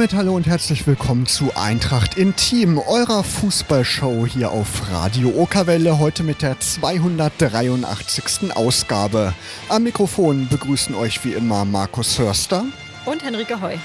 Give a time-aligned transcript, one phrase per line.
[0.00, 6.22] Damit hallo und herzlich willkommen zu Eintracht Intim, eurer Fußballshow hier auf Radio Okerwelle, heute
[6.22, 8.56] mit der 283.
[8.56, 9.34] Ausgabe.
[9.68, 12.64] Am Mikrofon begrüßen euch wie immer Markus Hörster
[13.04, 13.76] und Henrike Heu.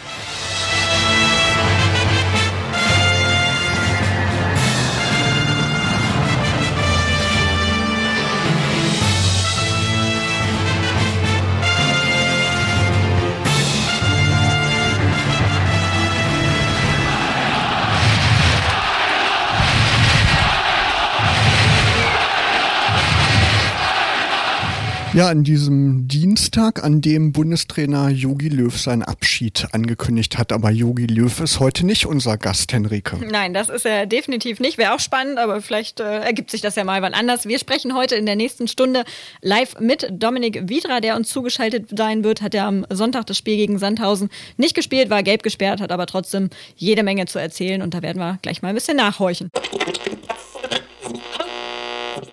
[25.16, 30.52] Ja, an diesem Dienstag, an dem Bundestrainer Jogi Löw seinen Abschied angekündigt hat.
[30.52, 33.16] Aber Jogi Löw ist heute nicht unser Gast, Henrike.
[33.26, 34.78] Nein, das ist er definitiv nicht.
[34.78, 37.48] Wäre auch spannend, aber vielleicht äh, ergibt sich das ja mal wann anders.
[37.48, 39.06] Wir sprechen heute in der nächsten Stunde
[39.42, 42.42] live mit Dominik Wiedra, der uns zugeschaltet sein wird.
[42.42, 46.08] Hat er am Sonntag das Spiel gegen Sandhausen nicht gespielt, war gelb gesperrt, hat aber
[46.08, 47.82] trotzdem jede Menge zu erzählen.
[47.82, 49.50] Und da werden wir gleich mal ein bisschen nachhorchen.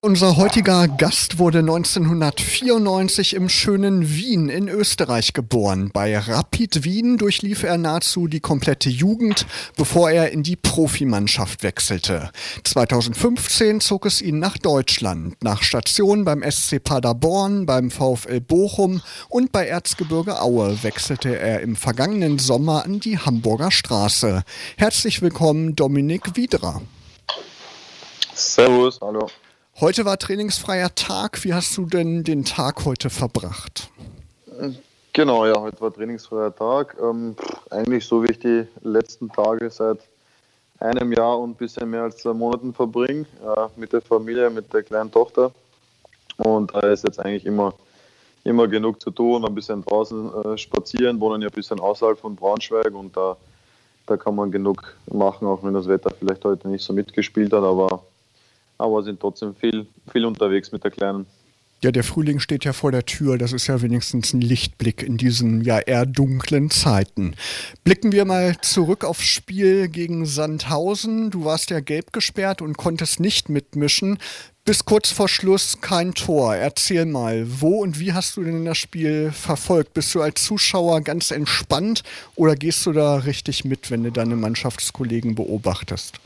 [0.05, 5.91] Unser heutiger Gast wurde 1994 im schönen Wien in Österreich geboren.
[5.92, 12.33] Bei Rapid Wien durchlief er nahezu die komplette Jugend, bevor er in die Profimannschaft wechselte.
[12.64, 19.53] 2015 zog es ihn nach Deutschland, nach Stationen beim SC Paderborn, beim VfL Bochum und
[19.53, 24.42] bei Erzgebirge Aue wechselte er im vergangenen Sommer an die Hamburger Straße.
[24.77, 26.83] Herzlich willkommen, Dominik Wiedra.
[28.34, 29.28] Servus, hallo.
[29.81, 31.45] Heute war trainingsfreier Tag.
[31.45, 33.91] Wie hast du denn den Tag heute verbracht?
[35.15, 36.97] Genau, ja, heute war trainingsfreier Tag.
[37.03, 37.34] Ähm,
[37.70, 39.98] eigentlich so wie ich die letzten Tage seit
[40.78, 44.72] einem Jahr und ein bisschen mehr als zwei Monaten verbringe, äh, mit der Familie, mit
[44.72, 45.50] der kleinen Tochter.
[46.37, 47.75] Und da ist jetzt eigentlich immer,
[48.44, 52.37] immer genug zu tun, ein bisschen draußen äh, spazieren, wohnen ja ein bisschen außerhalb von
[52.37, 53.37] Braunschweig und da,
[54.06, 57.65] da kann man genug machen, auch wenn das Wetter vielleicht heute nicht so mitgespielt hat,
[57.65, 58.03] aber
[58.82, 61.26] aber sind trotzdem viel, viel unterwegs mit der Kleinen.
[61.84, 63.38] Ja, der Frühling steht ja vor der Tür.
[63.38, 67.34] Das ist ja wenigstens ein Lichtblick in diesen ja eher dunklen Zeiten.
[67.82, 71.31] Blicken wir mal zurück aufs Spiel gegen Sandhausen.
[71.31, 74.19] Du warst ja gelb gesperrt und konntest nicht mitmischen.
[74.65, 76.54] Bis kurz vor Schluss kein Tor.
[76.54, 79.92] Erzähl mal, wo und wie hast du denn das Spiel verfolgt?
[79.92, 82.04] Bist du als Zuschauer ganz entspannt
[82.37, 86.21] oder gehst du da richtig mit, wenn du deine Mannschaftskollegen beobachtest?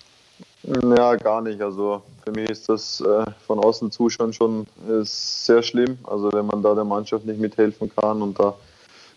[0.64, 1.62] Ja, gar nicht.
[1.62, 4.66] Also für mich ist das äh, von außen zuschauen schon
[5.02, 5.96] sehr schlimm.
[6.04, 8.56] Also wenn man da der Mannschaft nicht mithelfen kann und da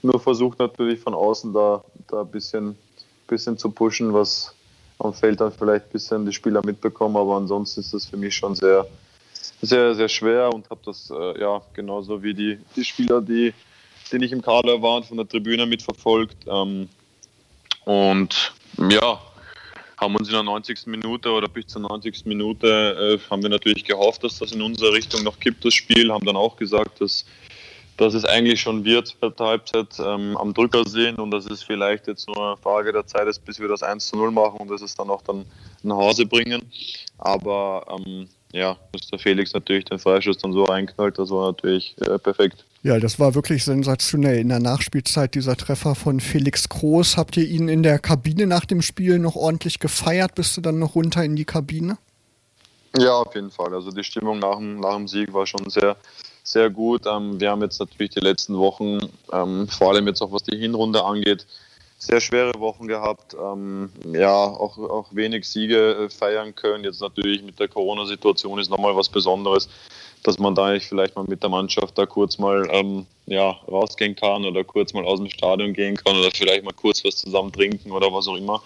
[0.04, 2.78] nur versucht natürlich von außen da, da ein bisschen,
[3.28, 4.54] bisschen zu pushen, was
[5.00, 7.18] am Feld dann vielleicht ein bisschen die Spieler mitbekommen.
[7.18, 8.86] Aber ansonsten ist das für mich schon sehr,
[9.62, 13.56] sehr, sehr schwer und habe das äh, ja genauso wie die, die Spieler, die,
[14.12, 16.46] die nicht im Kader waren, von der Tribüne mitverfolgt.
[16.48, 16.88] Ähm,
[17.86, 19.20] und ja,
[20.00, 20.88] haben uns in der 90.
[20.88, 22.26] Minute oder bis zur 90.
[22.26, 26.12] Minute äh, haben wir natürlich gehofft, dass das in unsere Richtung noch kippt, das Spiel,
[26.12, 27.26] haben dann auch gesagt, dass,
[27.98, 31.64] dass es eigentlich schon wird bei der Halbzeit ähm, am Drücker sehen und dass es
[31.64, 34.62] vielleicht jetzt nur eine Frage der Zeit ist, bis wir das 1 zu 0 machen
[34.62, 35.46] und dass es dann auch dann
[35.84, 36.62] nach Hause bringen.
[37.18, 41.96] Aber ähm, ja, dass der Felix natürlich den Freischuss dann so reinknallt, das war natürlich
[42.00, 42.64] äh, perfekt.
[42.82, 44.40] Ja, das war wirklich sensationell.
[44.40, 47.18] In der Nachspielzeit dieser Treffer von Felix Groß.
[47.18, 50.36] Habt ihr ihn in der Kabine nach dem Spiel noch ordentlich gefeiert?
[50.36, 51.98] Bist du dann noch runter in die Kabine?
[52.98, 53.74] Ja, auf jeden Fall.
[53.74, 55.98] Also die Stimmung nach dem, nach dem Sieg war schon sehr,
[56.44, 57.06] sehr gut.
[57.06, 59.00] Ähm, wir haben jetzt natürlich die letzten Wochen,
[59.34, 61.46] ähm, vor allem jetzt auch was die Hinrunde angeht,
[61.98, 63.36] sehr schwere Wochen gehabt.
[63.36, 66.86] Ähm, ja, auch, auch wenig Siege äh, feiern können.
[66.86, 69.68] Jetzt natürlich mit der Corona-Situation ist nochmal was Besonderes
[70.24, 74.46] dass man da vielleicht mal mit der Mannschaft da kurz mal ähm, ja, rausgehen kann
[74.46, 77.92] oder kurz mal aus dem Stadion gehen kann oder vielleicht mal kurz was zusammen trinken
[77.92, 78.62] oder was auch immer.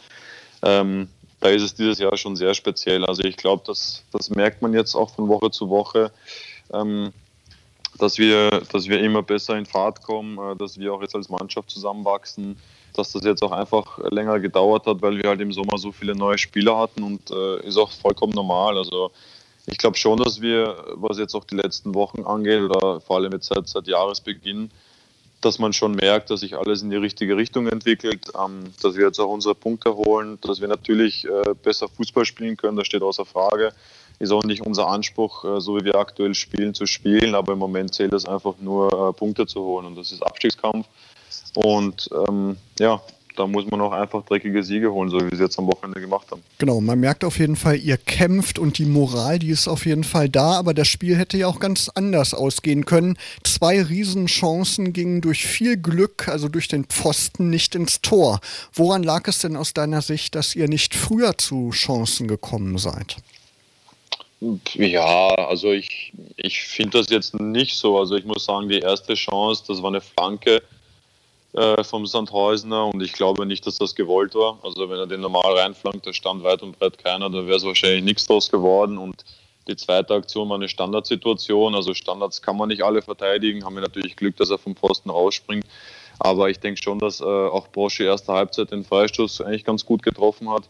[0.63, 3.05] Ähm, da ist es dieses Jahr schon sehr speziell.
[3.05, 6.11] Also ich glaube, das, das merkt man jetzt auch von Woche zu Woche,
[6.73, 7.11] ähm,
[7.99, 11.29] dass, wir, dass wir immer besser in Fahrt kommen, äh, dass wir auch jetzt als
[11.29, 12.57] Mannschaft zusammenwachsen,
[12.93, 16.15] dass das jetzt auch einfach länger gedauert hat, weil wir halt im Sommer so viele
[16.15, 18.77] neue Spieler hatten und äh, ist auch vollkommen normal.
[18.77, 19.11] Also
[19.65, 23.31] ich glaube schon, dass wir, was jetzt auch die letzten Wochen angeht oder vor allem
[23.31, 24.69] jetzt seit, seit Jahresbeginn,
[25.41, 29.05] dass man schon merkt, dass sich alles in die richtige Richtung entwickelt, ähm, dass wir
[29.05, 33.01] jetzt auch unsere Punkte holen, dass wir natürlich äh, besser Fußball spielen können, das steht
[33.01, 33.73] außer Frage.
[34.19, 37.59] Ist auch nicht unser Anspruch, äh, so wie wir aktuell spielen, zu spielen, aber im
[37.59, 40.87] Moment zählt es einfach nur, äh, Punkte zu holen und das ist Abstiegskampf.
[41.55, 43.01] Und ähm, ja,
[43.35, 46.27] da muss man auch einfach dreckige Siege holen, so wie sie jetzt am Wochenende gemacht
[46.31, 46.41] haben.
[46.57, 50.03] Genau, man merkt auf jeden Fall, ihr kämpft und die Moral, die ist auf jeden
[50.03, 53.17] Fall da, aber das Spiel hätte ja auch ganz anders ausgehen können.
[53.43, 58.39] Zwei Riesenchancen gingen durch viel Glück, also durch den Pfosten, nicht ins Tor.
[58.73, 63.17] Woran lag es denn aus deiner Sicht, dass ihr nicht früher zu Chancen gekommen seid?
[64.73, 67.97] Ja, also ich, ich finde das jetzt nicht so.
[67.97, 70.61] Also ich muss sagen, die erste Chance, das war eine Flanke
[71.53, 74.59] äh, vom Sandhäusener und ich glaube nicht, dass das gewollt war.
[74.63, 77.65] Also wenn er den normal reinflankt, da stand weit und breit keiner, da wäre es
[77.65, 79.23] wahrscheinlich nichts draus geworden und
[79.67, 81.75] die zweite Aktion war eine Standardsituation.
[81.75, 83.63] Also Standards kann man nicht alle verteidigen.
[83.63, 85.65] Haben wir natürlich Glück, dass er vom Posten rausspringt.
[86.19, 90.03] Aber ich denke schon, dass äh, auch Brosche erste Halbzeit den Freistoß eigentlich ganz gut
[90.03, 90.69] getroffen hat.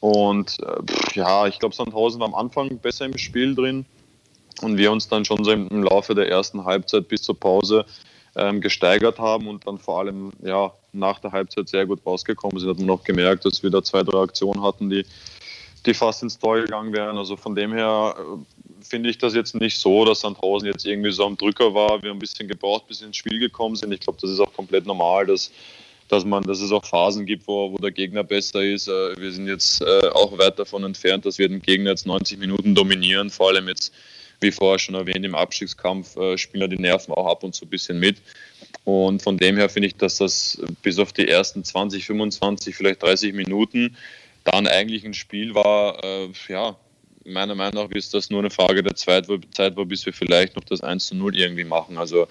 [0.00, 0.82] Und äh,
[1.14, 3.84] ja, ich glaube, Sandhausen war am Anfang besser im Spiel drin
[4.62, 7.84] und wir uns dann schon so im, Laufe der ersten Halbzeit bis zur Pause
[8.38, 12.70] ähm, gesteigert haben und dann vor allem ja, nach der Halbzeit sehr gut rausgekommen sind.
[12.70, 15.04] Hat man auch gemerkt, dass wir da zwei, drei Aktionen hatten, die,
[15.84, 17.18] die fast ins Tor gegangen wären.
[17.18, 21.12] Also von dem her äh, finde ich das jetzt nicht so, dass Sandhausen jetzt irgendwie
[21.12, 22.02] so am Drücker war.
[22.02, 23.92] Wir haben ein bisschen gebraucht, bis ins Spiel gekommen sind.
[23.92, 25.50] Ich glaube, das ist auch komplett normal, dass
[26.08, 28.88] dass man, dass es auch Phasen gibt, wo, wo der Gegner besser ist.
[28.88, 32.38] Äh, wir sind jetzt äh, auch weit davon entfernt, dass wir den Gegner jetzt 90
[32.38, 33.30] Minuten dominieren.
[33.30, 33.92] Vor allem jetzt,
[34.40, 37.64] wie vorher schon erwähnt, im Abstiegskampf äh, spielen ja die Nerven auch ab und zu
[37.64, 38.18] ein bisschen mit.
[38.84, 43.02] Und von dem her finde ich, dass das bis auf die ersten 20, 25, vielleicht
[43.02, 43.96] 30 Minuten
[44.44, 46.02] dann eigentlich ein Spiel war,
[46.48, 46.76] ja,
[47.28, 50.56] meiner Meinung nach ist das nur eine Frage der Zeit, Zeit war, bis wir vielleicht
[50.56, 51.98] noch das 1 zu 0 irgendwie machen.
[51.98, 52.26] Also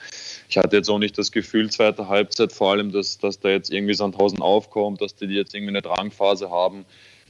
[0.50, 3.72] ich hatte jetzt auch nicht das Gefühl, zweite Halbzeit vor allem, dass, dass da jetzt
[3.72, 6.86] irgendwie Sandhausen aufkommt, dass die jetzt irgendwie eine Drangphase haben.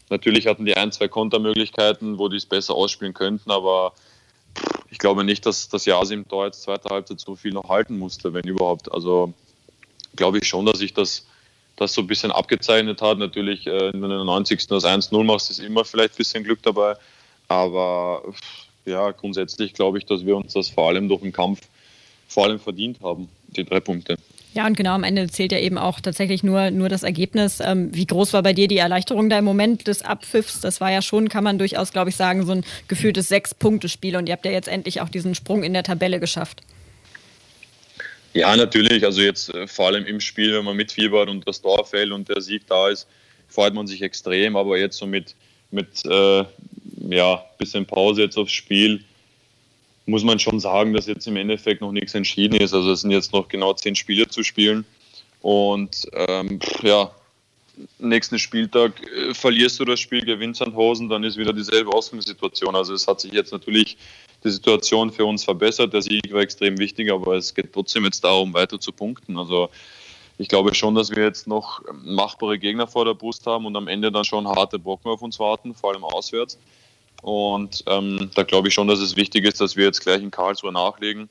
[0.09, 3.93] Natürlich hatten die ein, zwei Kontermöglichkeiten, wo die es besser ausspielen könnten, aber
[4.89, 8.33] ich glaube nicht, dass das Jasim da jetzt zweite Halbzeit so viel noch halten musste,
[8.33, 8.91] wenn überhaupt.
[8.91, 9.33] Also
[10.15, 11.25] glaube ich schon, dass sich das,
[11.75, 13.17] das so ein bisschen abgezeichnet hat.
[13.17, 14.67] Natürlich, äh, wenn du in der 90.
[14.67, 16.95] das 1-0 machst, ist immer vielleicht ein bisschen Glück dabei.
[17.47, 18.23] Aber
[18.85, 21.61] ja, grundsätzlich glaube ich, dass wir uns das vor allem durch den Kampf
[22.27, 24.17] vor allem verdient haben, die drei Punkte.
[24.57, 27.59] Ja, und genau am Ende zählt ja eben auch tatsächlich nur, nur das Ergebnis.
[27.59, 30.61] Ähm, wie groß war bei dir die Erleichterung da im Moment des Abpfiffs?
[30.61, 34.27] Das war ja schon, kann man durchaus, glaube ich, sagen, so ein gefühltes Sechs-Punkte-Spiel und
[34.27, 36.63] ihr habt ja jetzt endlich auch diesen Sprung in der Tabelle geschafft.
[38.33, 39.05] Ja, natürlich.
[39.05, 42.27] Also jetzt äh, vor allem im Spiel, wenn man mitfiebert und das Tor fällt und
[42.27, 43.07] der Sieg da ist,
[43.47, 44.55] freut man sich extrem.
[44.55, 45.35] Aber jetzt so mit,
[45.69, 46.45] mit äh,
[47.09, 49.03] ja, bisschen Pause jetzt aufs Spiel,
[50.07, 52.73] muss man schon sagen, dass jetzt im Endeffekt noch nichts entschieden ist.
[52.73, 54.85] Also es sind jetzt noch genau zehn Spiele zu spielen.
[55.41, 57.11] Und ähm, ja,
[57.99, 62.75] nächsten Spieltag äh, verlierst du das Spiel, gewinnst Sandhausen, dann ist wieder dieselbe Ausgangssituation.
[62.75, 63.97] Also es hat sich jetzt natürlich
[64.43, 65.93] die Situation für uns verbessert.
[65.93, 69.37] Der Sieg war extrem wichtig, aber es geht trotzdem jetzt darum, weiter zu punkten.
[69.37, 69.69] Also
[70.37, 73.87] ich glaube schon, dass wir jetzt noch machbare Gegner vor der Brust haben und am
[73.87, 76.57] Ende dann schon harte Brocken auf uns warten, vor allem auswärts.
[77.21, 80.31] Und ähm, da glaube ich schon, dass es wichtig ist, dass wir jetzt gleich in
[80.31, 81.29] Karlsruhe nachlegen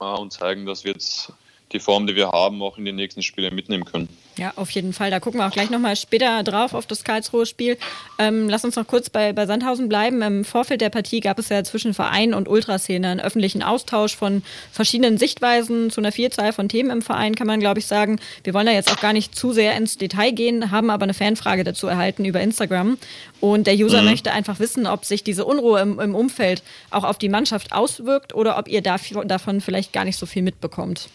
[0.00, 1.32] äh, und zeigen, dass wir jetzt
[1.72, 4.08] die Form, die wir haben, auch in den nächsten Spielen mitnehmen können.
[4.38, 5.10] Ja, auf jeden Fall.
[5.10, 7.78] Da gucken wir auch gleich nochmal später drauf auf das Karlsruhe Spiel.
[8.18, 10.20] Ähm, lass uns noch kurz bei, bei Sandhausen bleiben.
[10.20, 14.42] Im Vorfeld der Partie gab es ja zwischen Verein und Ultraszene einen öffentlichen Austausch von
[14.70, 18.20] verschiedenen Sichtweisen zu einer Vielzahl von Themen im Verein, kann man glaube ich sagen.
[18.44, 21.14] Wir wollen da jetzt auch gar nicht zu sehr ins Detail gehen, haben aber eine
[21.14, 22.98] Fanfrage dazu erhalten über Instagram.
[23.40, 24.10] Und der User mhm.
[24.10, 28.34] möchte einfach wissen, ob sich diese Unruhe im, im Umfeld auch auf die Mannschaft auswirkt
[28.34, 31.08] oder ob ihr davon vielleicht gar nicht so viel mitbekommt.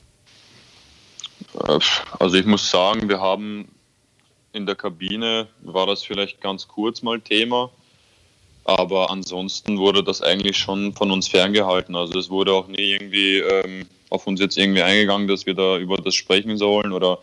[1.54, 3.68] Also ich muss sagen, wir haben
[4.54, 7.70] in der Kabine, war das vielleicht ganz kurz mal Thema,
[8.64, 11.96] aber ansonsten wurde das eigentlich schon von uns ferngehalten.
[11.96, 15.78] Also es wurde auch nie irgendwie ähm, auf uns jetzt irgendwie eingegangen, dass wir da
[15.78, 17.20] über das sprechen sollen oder,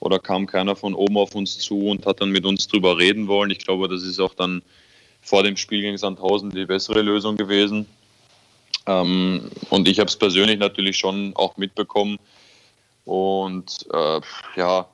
[0.00, 3.28] oder kam keiner von oben auf uns zu und hat dann mit uns drüber reden
[3.28, 3.50] wollen.
[3.50, 4.62] Ich glaube, das ist auch dann
[5.22, 7.86] vor dem Spiel gegen Sandhausen die bessere Lösung gewesen.
[8.86, 12.18] Ähm, und ich habe es persönlich natürlich schon auch mitbekommen,
[13.04, 14.20] und äh,
[14.56, 14.88] ja,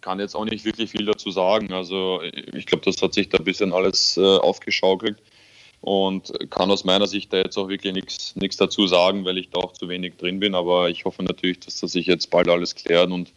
[0.00, 1.72] kann jetzt auch nicht wirklich viel dazu sagen.
[1.72, 5.18] Also ich glaube, das hat sich da ein bisschen alles äh, aufgeschaukelt
[5.80, 9.60] und kann aus meiner Sicht da jetzt auch wirklich nichts dazu sagen, weil ich da
[9.60, 10.54] auch zu wenig drin bin.
[10.54, 13.32] Aber ich hoffe natürlich, dass das sich jetzt bald alles klärt und,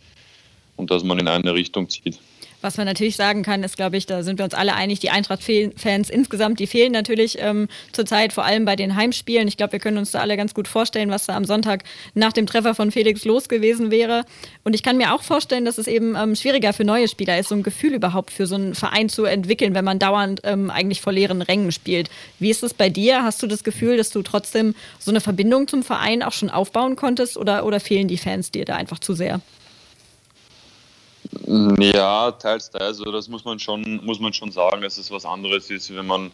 [0.76, 2.20] und dass man in eine Richtung zieht.
[2.66, 5.12] Was man natürlich sagen kann, ist, glaube ich, da sind wir uns alle einig, die
[5.12, 9.48] Eintracht-Fans insgesamt, die fehlen natürlich ähm, zurzeit, vor allem bei den Heimspielen.
[9.48, 11.84] Ich glaube, wir können uns da alle ganz gut vorstellen, was da am Sonntag
[12.16, 14.26] nach dem Treffer von Felix los gewesen wäre.
[14.64, 17.50] Und ich kann mir auch vorstellen, dass es eben ähm, schwieriger für neue Spieler ist,
[17.50, 21.02] so ein Gefühl überhaupt für so einen Verein zu entwickeln, wenn man dauernd ähm, eigentlich
[21.02, 22.10] vor leeren Rängen spielt.
[22.40, 23.22] Wie ist es bei dir?
[23.22, 26.96] Hast du das Gefühl, dass du trotzdem so eine Verbindung zum Verein auch schon aufbauen
[26.96, 29.40] konntest oder, oder fehlen die Fans dir da einfach zu sehr?
[31.80, 33.00] Ja, teils, teils.
[33.00, 36.08] Also das muss man schon, muss man schon sagen, dass es was anderes ist, wenn
[36.08, 36.32] man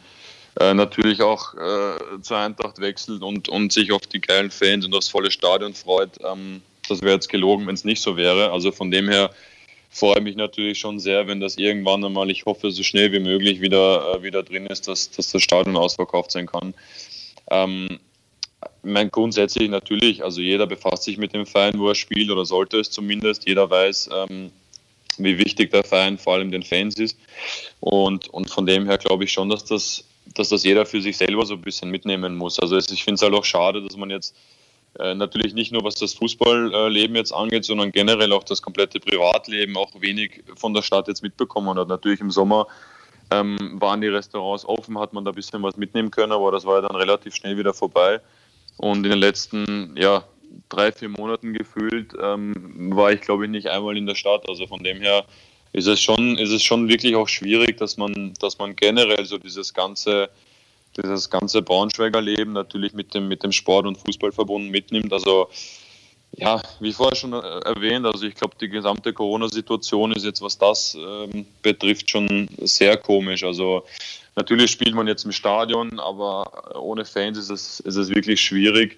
[0.59, 4.91] äh, natürlich auch äh, zur Eintracht wechselt und, und sich auf die geilen Fans und
[4.91, 6.19] das volle Stadion freut.
[6.23, 8.51] Ähm, das wäre jetzt gelogen, wenn es nicht so wäre.
[8.51, 9.31] Also von dem her
[9.89, 13.19] freue ich mich natürlich schon sehr, wenn das irgendwann einmal, ich hoffe, so schnell wie
[13.19, 16.73] möglich wieder, äh, wieder drin ist, dass, dass das Stadion ausverkauft sein kann.
[17.49, 17.99] Ähm,
[18.83, 22.79] mein grundsätzlich natürlich, also jeder befasst sich mit dem Verein, wo er spielt oder sollte
[22.79, 23.47] es zumindest.
[23.47, 24.51] Jeder weiß, ähm,
[25.23, 27.17] wie wichtig der Verein vor allem den Fans ist.
[27.79, 31.17] Und, und von dem her glaube ich schon, dass das, dass das jeder für sich
[31.17, 32.59] selber so ein bisschen mitnehmen muss.
[32.59, 34.35] Also ich finde es halt auch schade, dass man jetzt
[34.99, 39.77] äh, natürlich nicht nur was das Fußballleben jetzt angeht, sondern generell auch das komplette Privatleben
[39.77, 41.87] auch wenig von der Stadt jetzt mitbekommen hat.
[41.87, 42.67] Natürlich im Sommer
[43.31, 46.65] ähm, waren die Restaurants offen, hat man da ein bisschen was mitnehmen können, aber das
[46.65, 48.19] war ja dann relativ schnell wieder vorbei.
[48.77, 50.23] Und in den letzten ja,
[50.69, 52.53] drei, vier Monaten gefühlt ähm,
[52.95, 54.47] war ich, glaube ich, nicht einmal in der Stadt.
[54.47, 55.25] Also von dem her
[55.73, 59.37] ist es schon, ist es schon wirklich auch schwierig, dass man, dass man generell so
[59.37, 60.29] dieses ganze,
[60.97, 65.13] dieses ganze Braunschweiger Leben natürlich mit dem, mit dem Sport und Fußball verbunden mitnimmt.
[65.13, 65.49] Also
[66.37, 70.95] ja, wie vorher schon erwähnt, also ich glaube, die gesamte Corona-Situation ist jetzt, was das
[70.95, 73.43] ähm, betrifft, schon sehr komisch.
[73.43, 73.83] Also
[74.35, 78.97] natürlich spielt man jetzt im Stadion, aber ohne Fans ist es, ist es wirklich schwierig.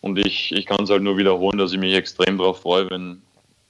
[0.00, 3.20] Und ich, ich kann es halt nur wiederholen, dass ich mich extrem darauf freue, wenn,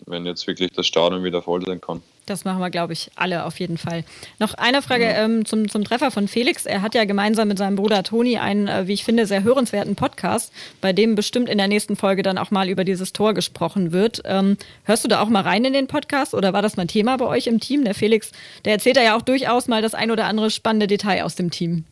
[0.07, 2.03] wenn jetzt wirklich das Stadion wieder voll sein kann.
[2.27, 4.05] Das machen wir, glaube ich, alle auf jeden Fall.
[4.39, 5.25] Noch eine Frage ja.
[5.25, 6.65] ähm, zum, zum Treffer von Felix.
[6.65, 9.97] Er hat ja gemeinsam mit seinem Bruder Toni einen, äh, wie ich finde, sehr hörenswerten
[9.97, 13.91] Podcast, bei dem bestimmt in der nächsten Folge dann auch mal über dieses Tor gesprochen
[13.91, 14.23] wird.
[14.27, 16.89] Ähm, hörst du da auch mal rein in den Podcast oder war das mal ein
[16.89, 17.85] Thema bei euch im Team?
[17.85, 18.31] Der Felix,
[18.65, 21.85] der erzählt ja auch durchaus mal das ein oder andere spannende Detail aus dem Team.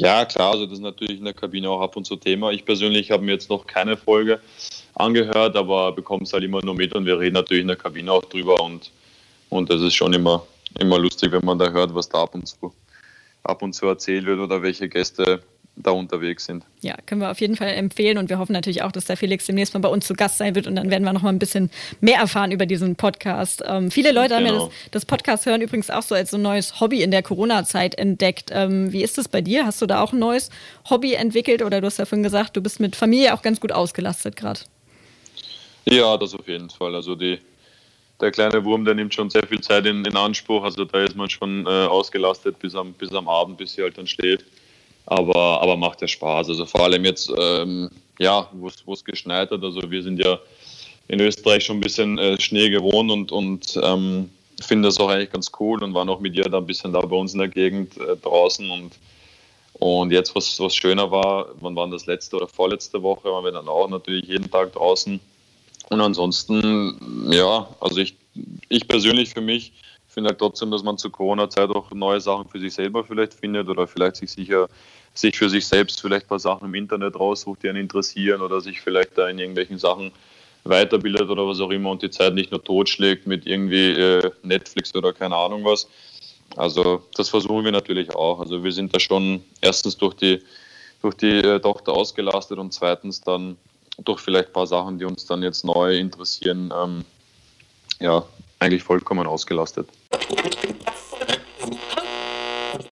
[0.00, 2.52] Ja, klar, also das ist natürlich in der Kabine auch ab und zu Thema.
[2.52, 4.40] Ich persönlich habe mir jetzt noch keine Folge
[4.94, 8.12] angehört, aber bekomme es halt immer nur mit und wir reden natürlich in der Kabine
[8.12, 8.92] auch drüber und,
[9.48, 10.46] und das ist schon immer,
[10.78, 12.72] immer lustig, wenn man da hört, was da ab und zu,
[13.42, 15.42] ab und zu erzählt wird oder welche Gäste
[15.82, 16.64] da unterwegs sind.
[16.80, 19.46] Ja, können wir auf jeden Fall empfehlen und wir hoffen natürlich auch, dass der Felix
[19.46, 21.38] demnächst mal bei uns zu Gast sein wird und dann werden wir noch mal ein
[21.38, 21.70] bisschen
[22.00, 23.62] mehr erfahren über diesen Podcast.
[23.66, 24.36] Ähm, viele Leute genau.
[24.36, 24.66] haben ja genau.
[24.66, 27.96] das, das, Podcast hören übrigens auch so als so ein neues Hobby in der Corona-Zeit
[27.96, 28.50] entdeckt.
[28.52, 29.66] Ähm, wie ist es bei dir?
[29.66, 30.50] Hast du da auch ein neues
[30.88, 33.72] Hobby entwickelt oder du hast ja vorhin gesagt, du bist mit Familie auch ganz gut
[33.72, 34.60] ausgelastet gerade?
[35.84, 36.94] Ja, das auf jeden Fall.
[36.94, 37.38] Also die,
[38.20, 40.64] der kleine Wurm, der nimmt schon sehr viel Zeit in, in Anspruch.
[40.64, 43.96] Also da ist man schon äh, ausgelastet bis am, bis am Abend, bis sie halt
[43.96, 44.44] dann steht
[45.08, 46.50] aber, aber macht ja Spaß.
[46.50, 49.62] Also vor allem jetzt, ähm, ja, wo es geschneit hat.
[49.62, 50.38] Also wir sind ja
[51.08, 55.32] in Österreich schon ein bisschen äh, Schnee gewohnt und, und ähm, finden das auch eigentlich
[55.32, 57.48] ganz cool und waren auch mit ihr da ein bisschen da bei uns in der
[57.48, 58.92] Gegend äh, draußen und
[59.80, 63.52] und jetzt, was, was schöner war, wann waren das letzte oder vorletzte Woche, waren wir
[63.52, 65.20] dann auch natürlich jeden Tag draußen.
[65.90, 68.16] Und ansonsten, ja, also ich,
[68.68, 69.72] ich persönlich für mich
[70.08, 73.68] finde halt trotzdem, dass man zur Corona-Zeit auch neue Sachen für sich selber vielleicht findet
[73.68, 74.68] oder vielleicht sich sicher
[75.18, 78.60] sich für sich selbst vielleicht ein paar Sachen im Internet raussucht, die einen interessieren oder
[78.60, 80.12] sich vielleicht da in irgendwelchen Sachen
[80.62, 84.94] weiterbildet oder was auch immer und die Zeit nicht nur totschlägt mit irgendwie äh, Netflix
[84.94, 85.88] oder keine Ahnung was.
[86.56, 88.40] Also das versuchen wir natürlich auch.
[88.40, 90.40] Also wir sind da schon erstens durch die,
[91.02, 93.56] durch die äh, Tochter ausgelastet und zweitens dann
[94.04, 97.04] durch vielleicht ein paar Sachen, die uns dann jetzt neu interessieren, ähm,
[97.98, 98.24] ja,
[98.60, 99.88] eigentlich vollkommen ausgelastet.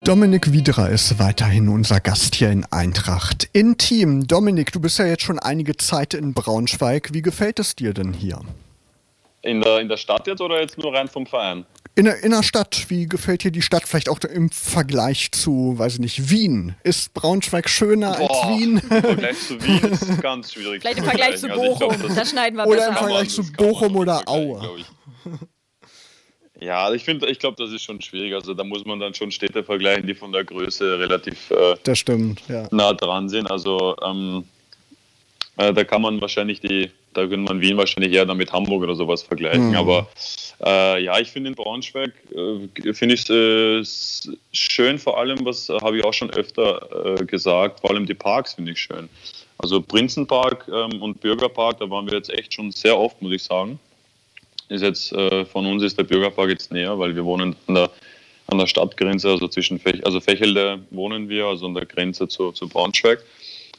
[0.06, 3.48] Dominik Wiederer ist weiterhin unser Gast hier in Eintracht.
[3.52, 4.28] Intim.
[4.28, 7.12] Dominik, du bist ja jetzt schon einige Zeit in Braunschweig.
[7.12, 8.38] Wie gefällt es dir denn hier?
[9.42, 11.66] In der, in der Stadt jetzt oder jetzt nur rein vom Verein?
[11.96, 12.86] In der, in der Stadt.
[12.86, 16.76] Wie gefällt dir die Stadt vielleicht auch im Vergleich zu, weiß ich nicht, Wien?
[16.84, 18.76] Ist Braunschweig schöner Boah, als Wien?
[18.76, 20.82] Im Vergleich zu Wien ist ganz schwierig.
[20.82, 21.90] Vielleicht im Vergleich zu Bochum.
[21.90, 22.90] Also glaub, da schneiden wir Oder besser.
[22.90, 24.84] im Vergleich zu Bochum oder Aue.
[26.60, 28.34] Ja, also ich finde, ich glaube, das ist schon schwierig.
[28.34, 31.98] Also da muss man dann schon Städte vergleichen, die von der Größe relativ äh, das
[31.98, 32.66] stimmt, ja.
[32.70, 33.50] nah dran sind.
[33.50, 34.44] Also ähm,
[35.58, 38.82] äh, da kann man wahrscheinlich die, da könnte man Wien wahrscheinlich eher dann mit Hamburg
[38.82, 39.70] oder sowas vergleichen.
[39.70, 39.76] Mhm.
[39.76, 40.08] Aber
[40.64, 45.68] äh, ja, ich finde in Braunschweig äh, finde ich es äh, schön, vor allem, was
[45.68, 49.10] habe ich auch schon öfter gesagt, vor allem die Parks finde ich schön.
[49.58, 53.42] Also Prinzenpark ähm, und Bürgerpark, da waren wir jetzt echt schon sehr oft, muss ich
[53.42, 53.78] sagen
[54.68, 57.90] ist jetzt äh, von uns ist der Bürgerpark jetzt näher, weil wir wohnen an der,
[58.48, 62.52] an der Stadtgrenze, also zwischen Fech, also Fächelde wohnen wir, also an der Grenze zu,
[62.52, 63.22] zu Braunschweig.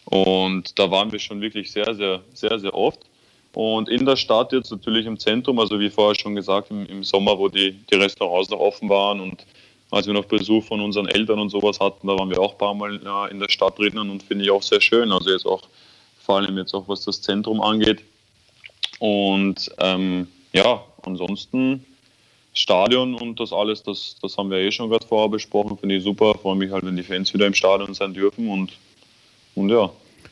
[0.06, 3.00] Und da waren wir schon wirklich sehr, sehr, sehr, sehr oft.
[3.54, 7.04] Und in der Stadt jetzt natürlich im Zentrum, also wie vorher schon gesagt, im, im
[7.04, 9.46] Sommer, wo die, die Restaurants noch offen waren und
[9.90, 12.58] als wir noch Besuch von unseren Eltern und sowas hatten, da waren wir auch ein
[12.58, 15.12] paar Mal ja, in der Stadt drinnen und finde ich auch sehr schön.
[15.12, 15.64] Also jetzt auch,
[16.20, 18.04] vor allem jetzt auch was das Zentrum angeht.
[19.00, 21.86] Und ähm, ja, ansonsten
[22.58, 26.04] Stadion und das alles, das, das haben wir eh schon gerade vorher besprochen, finde ich
[26.04, 26.34] super.
[26.34, 28.74] Freue mich halt, wenn die Fans wieder im Stadion sein dürfen und,
[29.56, 29.92] und ja.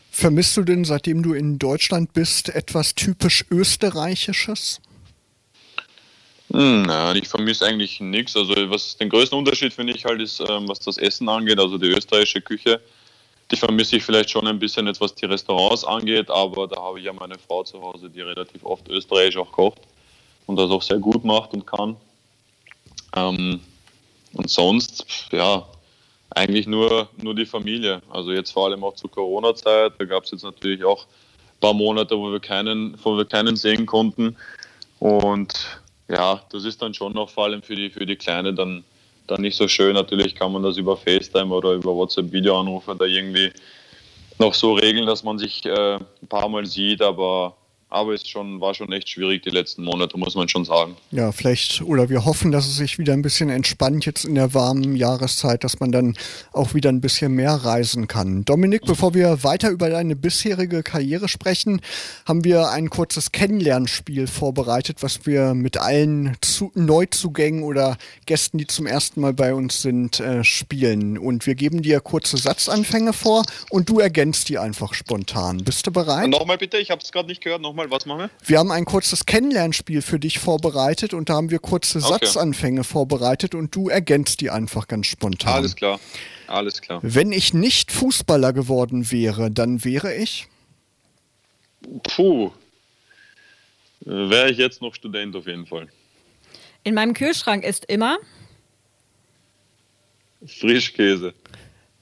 [0.10, 4.81] Vermisst du denn, seitdem du in Deutschland bist, etwas typisch Österreichisches?
[6.51, 8.36] Hm, nein, ich vermisse eigentlich nichts.
[8.36, 11.77] Also was den größten Unterschied finde ich halt ist, ähm, was das Essen angeht, also
[11.77, 12.81] die österreichische Küche.
[13.51, 16.98] Die vermisse ich vielleicht schon ein bisschen jetzt, was die Restaurants angeht, aber da habe
[16.98, 19.81] ich ja meine Frau zu Hause, die relativ oft österreichisch auch kocht
[20.45, 21.95] und das auch sehr gut macht und kann.
[23.15, 23.59] Ähm,
[24.33, 25.65] und sonst, ja,
[26.31, 28.01] eigentlich nur, nur die Familie.
[28.09, 31.73] Also jetzt vor allem auch zur Corona-Zeit, da gab es jetzt natürlich auch ein paar
[31.73, 34.35] Monate, wo wir keinen, wo wir keinen sehen konnten.
[34.99, 38.83] Und ja, das ist dann schon noch vor allem für die, für die Kleine dann,
[39.27, 39.93] dann nicht so schön.
[39.93, 43.51] Natürlich kann man das über FaceTime oder über WhatsApp-Videoanrufe da irgendwie
[44.37, 47.55] noch so regeln, dass man sich äh, ein paar Mal sieht, aber
[47.89, 50.97] aber es schon, war schon echt schwierig die letzten Monate, muss man schon sagen.
[51.11, 54.53] Ja, vielleicht, oder wir hoffen, dass es sich wieder ein bisschen entspannt jetzt in der
[54.53, 56.17] warmen Jahreszeit, dass man dann
[56.51, 58.43] auch wieder ein bisschen mehr reisen kann.
[58.43, 61.79] Dominik, bevor wir weiter über deine bisherige Karriere sprechen,
[62.25, 68.67] haben wir ein kurzes Kennenlernspiel vorbereitet, was wir mit allen zu Neuzugängen oder Gästen, die
[68.67, 71.17] zum ersten Mal bei uns sind, äh, spielen.
[71.17, 75.63] Und wir geben dir kurze Satzanfänge vor und du ergänzt die einfach spontan.
[75.63, 76.29] Bist du bereit?
[76.29, 77.61] Nochmal bitte, ich habe es gerade nicht gehört.
[77.61, 78.29] Nochmal nochmal, was machen wir?
[78.48, 82.08] Wir haben ein kurzes Kennenlernspiel für dich vorbereitet und da haben wir kurze okay.
[82.08, 85.55] Satzanfänge vorbereitet und du ergänzt die einfach ganz spontan.
[85.55, 86.00] Alles klar.
[86.48, 87.00] Alles klar.
[87.03, 90.48] Wenn ich nicht Fußballer geworden wäre, dann wäre ich?
[92.03, 92.51] Puh.
[94.01, 95.88] Wäre ich jetzt noch Student auf jeden Fall.
[96.84, 98.17] In meinem Kühlschrank ist immer
[100.46, 101.34] Frischkäse.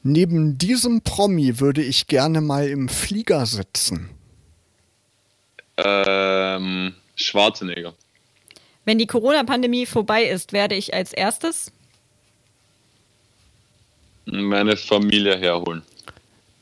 [0.06, 4.10] Neben diesem Promi würde ich gerne mal im Flieger sitzen.
[5.77, 7.94] Ähm, Schwarzenegger.
[8.86, 11.72] Wenn die Corona-Pandemie vorbei ist, werde ich als erstes
[14.25, 15.83] meine Familie herholen.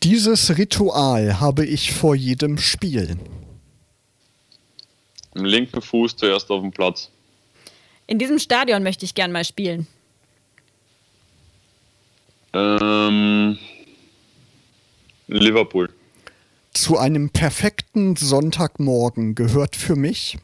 [0.03, 3.17] Dieses Ritual habe ich vor jedem Spiel.
[5.35, 7.09] Im linken Fuß zuerst auf dem Platz.
[8.07, 9.87] In diesem Stadion möchte ich gern mal spielen.
[12.53, 13.57] Ähm,
[15.27, 15.89] Liverpool.
[16.73, 20.37] Zu einem perfekten Sonntagmorgen gehört für mich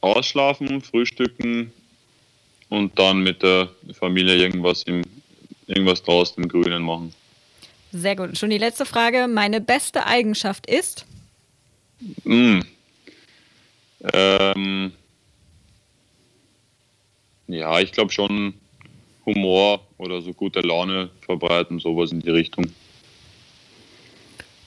[0.00, 1.72] Ausschlafen, frühstücken
[2.68, 5.02] und dann mit der Familie irgendwas im
[5.68, 7.14] irgendwas draußen im Grünen machen.
[7.92, 8.36] Sehr gut.
[8.36, 9.28] Schon die letzte Frage.
[9.28, 11.06] Meine beste Eigenschaft ist?
[12.24, 12.60] Mm.
[14.12, 14.92] Ähm,
[17.48, 18.54] ja, ich glaube schon
[19.26, 22.66] Humor oder so gute Laune verbreiten, sowas in die Richtung.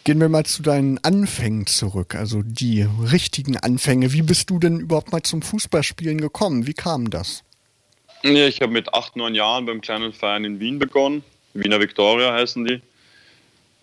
[0.04, 4.14] Gehen wir mal zu deinen Anfängen zurück, also die richtigen Anfänge.
[4.14, 6.66] Wie bist du denn überhaupt mal zum Fußballspielen gekommen?
[6.66, 7.44] Wie kam das?
[8.24, 11.24] Ja, ich habe mit acht, neun Jahren beim kleinen Verein in Wien begonnen.
[11.54, 12.82] Wiener Victoria heißen die.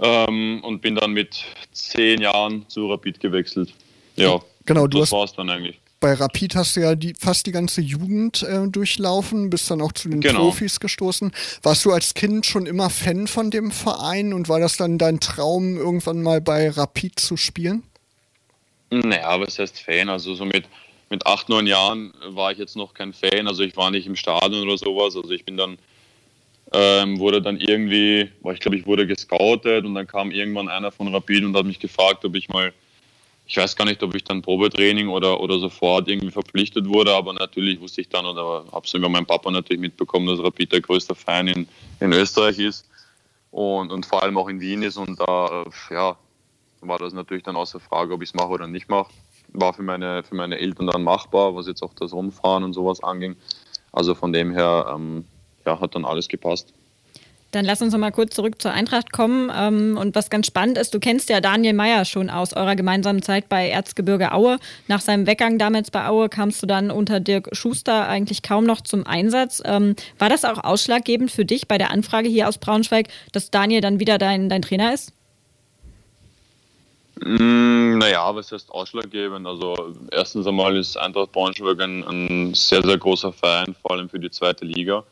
[0.00, 3.72] Ähm, und bin dann mit zehn Jahren zu Rapid gewechselt.
[4.16, 7.46] Ja, genau, du das war es dann eigentlich bei Rapid hast du ja die, fast
[7.46, 10.40] die ganze Jugend äh, durchlaufen, bist dann auch zu den genau.
[10.40, 11.32] Profis gestoßen.
[11.62, 15.20] Warst du als Kind schon immer Fan von dem Verein und war das dann dein
[15.20, 17.82] Traum, irgendwann mal bei Rapid zu spielen?
[18.90, 20.08] Naja, was heißt Fan?
[20.08, 20.64] Also so mit,
[21.10, 23.46] mit acht, neun Jahren war ich jetzt noch kein Fan.
[23.48, 25.16] Also ich war nicht im Stadion oder sowas.
[25.16, 25.78] Also ich bin dann,
[26.72, 31.12] ähm, wurde dann irgendwie, ich glaube, ich wurde gescoutet und dann kam irgendwann einer von
[31.14, 32.72] Rapid und hat mich gefragt, ob ich mal
[33.48, 37.32] ich weiß gar nicht, ob ich dann Probetraining oder, oder sofort irgendwie verpflichtet wurde, aber
[37.32, 40.82] natürlich wusste ich dann oder habe es über meinen Papa natürlich mitbekommen, dass Rapid der
[40.82, 41.68] größte Verein in,
[42.00, 42.86] in Österreich ist
[43.50, 46.16] und, und vor allem auch in Wien ist und da ja,
[46.82, 49.10] war das natürlich dann außer Frage, ob ich es mache oder nicht mache.
[49.54, 53.02] War für meine, für meine Eltern dann machbar, was jetzt auch das Rumfahren und sowas
[53.02, 53.34] anging.
[53.92, 55.24] Also von dem her ähm,
[55.64, 56.74] ja, hat dann alles gepasst.
[57.50, 59.50] Dann lass uns noch mal kurz zurück zur Eintracht kommen.
[59.54, 63.22] Ähm, und was ganz spannend ist, du kennst ja Daniel Meyer schon aus eurer gemeinsamen
[63.22, 64.58] Zeit bei Erzgebirge Aue.
[64.86, 68.82] Nach seinem Weggang damals bei Aue kamst du dann unter Dirk Schuster eigentlich kaum noch
[68.82, 69.62] zum Einsatz.
[69.64, 73.80] Ähm, war das auch ausschlaggebend für dich bei der Anfrage hier aus Braunschweig, dass Daniel
[73.80, 75.14] dann wieder dein, dein Trainer ist?
[77.24, 79.46] Mm, naja, was heißt ausschlaggebend?
[79.46, 84.20] Also erstens einmal ist Eintracht Braunschweig ein, ein sehr, sehr großer Verein, vor allem für
[84.20, 85.02] die zweite Liga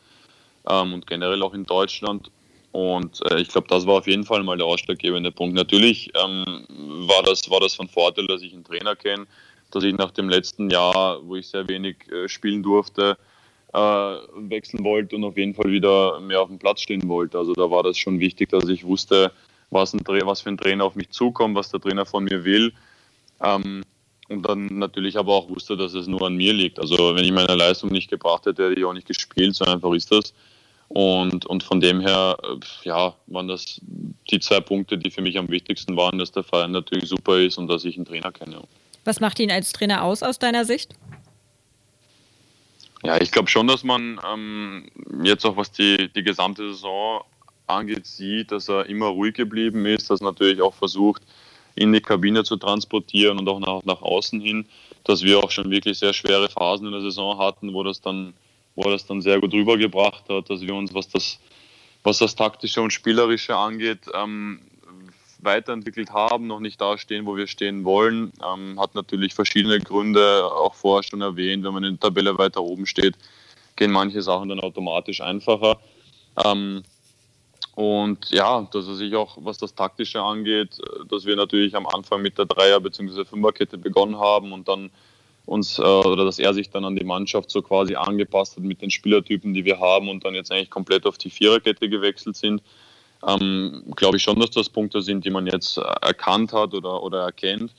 [0.69, 2.31] ähm, und generell auch in Deutschland.
[2.71, 5.55] Und äh, ich glaube, das war auf jeden Fall mal der ausschlaggebende Punkt.
[5.55, 6.65] Natürlich ähm,
[7.07, 9.25] war, das, war das von Vorteil, dass ich einen Trainer kenne,
[9.71, 13.17] dass ich nach dem letzten Jahr, wo ich sehr wenig äh, spielen durfte,
[13.73, 17.37] äh, wechseln wollte und auf jeden Fall wieder mehr auf dem Platz stehen wollte.
[17.37, 19.31] Also da war das schon wichtig, dass ich wusste,
[19.69, 22.73] was, ein, was für ein Trainer auf mich zukommt, was der Trainer von mir will.
[23.41, 23.83] Ähm,
[24.29, 26.79] und dann natürlich aber auch wusste, dass es nur an mir liegt.
[26.79, 29.93] Also wenn ich meine Leistung nicht gebracht hätte, hätte ich auch nicht gespielt, so einfach
[29.93, 30.33] ist das.
[30.89, 33.81] Und, und von dem her, äh, ja, waren das
[34.31, 37.57] die zwei Punkte, die für mich am wichtigsten waren, dass der Verein natürlich super ist
[37.57, 38.61] und dass ich einen Trainer kenne.
[39.03, 40.95] Was macht ihn als Trainer aus, aus deiner Sicht?
[43.03, 44.89] Ja, ich glaube schon, dass man ähm,
[45.23, 47.23] jetzt auch was die, die gesamte Saison
[47.67, 51.21] angeht, sieht, dass er immer ruhig geblieben ist, dass er natürlich auch versucht,
[51.75, 54.65] in die Kabine zu transportieren und auch nach, nach außen hin,
[55.03, 58.33] dass wir auch schon wirklich sehr schwere Phasen in der Saison hatten, wo das dann,
[58.77, 61.39] wo er das dann sehr gut rübergebracht hat, dass wir uns, was das,
[62.03, 64.61] was das taktische und spielerische angeht, ähm,
[65.39, 68.31] weiterentwickelt haben, noch nicht da stehen, wo wir stehen wollen.
[68.45, 72.61] Ähm, hat natürlich verschiedene Gründe, auch vorher schon erwähnt, wenn man in der Tabelle weiter
[72.61, 73.15] oben steht,
[73.75, 75.79] gehen manche Sachen dann automatisch einfacher.
[76.45, 76.83] Ähm,
[77.73, 80.77] und ja, dass er sich auch, was das Taktische angeht,
[81.09, 83.25] dass wir natürlich am Anfang mit der Dreier- bzw.
[83.25, 84.91] Fünferkette begonnen haben und dann
[85.47, 88.81] uns, äh, oder dass er sich dann an die Mannschaft so quasi angepasst hat mit
[88.81, 92.61] den Spielertypen, die wir haben und dann jetzt eigentlich komplett auf die Viererkette gewechselt sind.
[93.25, 97.21] Ähm, Glaube ich schon, dass das Punkte sind, die man jetzt erkannt hat oder, oder
[97.21, 97.71] erkennt.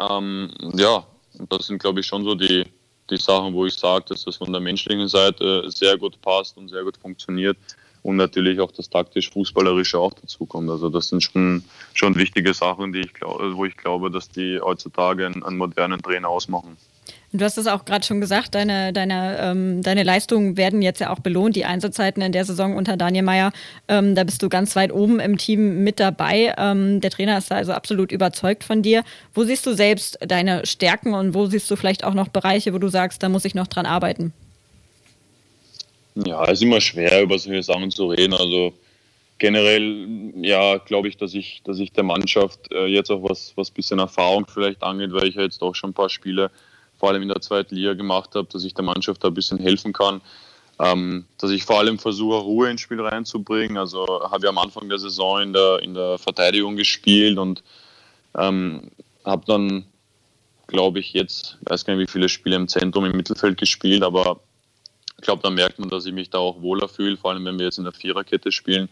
[0.00, 1.04] Ähm, ja,
[1.48, 2.64] das sind, glaube ich, schon so die,
[3.10, 6.68] die Sachen, wo ich sage, dass das von der menschlichen Seite sehr gut passt und
[6.68, 7.58] sehr gut funktioniert
[8.02, 10.70] und natürlich auch das taktisch-fußballerische auch dazu kommt.
[10.70, 14.60] Also das sind schon, schon wichtige Sachen, die ich glaube, wo ich glaube, dass die
[14.60, 16.76] heutzutage einen, einen modernen Trainer ausmachen.
[17.34, 21.08] Du hast es auch gerade schon gesagt, deine, deine, ähm, deine Leistungen werden jetzt ja
[21.08, 21.56] auch belohnt.
[21.56, 23.52] Die Einsatzzeiten in der Saison unter Daniel Meyer,
[23.88, 26.54] ähm, da bist du ganz weit oben im Team mit dabei.
[26.58, 29.02] Ähm, der Trainer ist da also absolut überzeugt von dir.
[29.32, 32.78] Wo siehst du selbst deine Stärken und wo siehst du vielleicht auch noch Bereiche, wo
[32.78, 34.34] du sagst, da muss ich noch dran arbeiten?
[36.14, 38.34] Ja, es ist immer schwer, über solche Sachen zu reden.
[38.34, 38.74] Also
[39.38, 43.70] generell, ja, glaube ich, dass ich, dass ich der Mannschaft äh, jetzt auch was, was
[43.70, 46.50] bisschen Erfahrung vielleicht angeht, weil ich ja jetzt auch schon ein paar Spiele,
[46.98, 49.58] vor allem in der zweiten Liga gemacht habe, dass ich der Mannschaft da ein bisschen
[49.58, 50.20] helfen kann.
[50.78, 53.76] Ähm, dass ich vor allem versuche, Ruhe ins Spiel reinzubringen.
[53.76, 57.62] Also habe ich am Anfang der Saison in der, in der Verteidigung gespielt und
[58.36, 58.90] ähm,
[59.24, 59.84] habe dann,
[60.66, 64.40] glaube ich, jetzt, weiß gar nicht, wie viele Spiele im Zentrum, im Mittelfeld gespielt, aber
[65.22, 67.66] glaube, da merkt man, dass ich mich da auch wohler fühle, vor allem wenn wir
[67.66, 68.88] jetzt in der Viererkette spielen.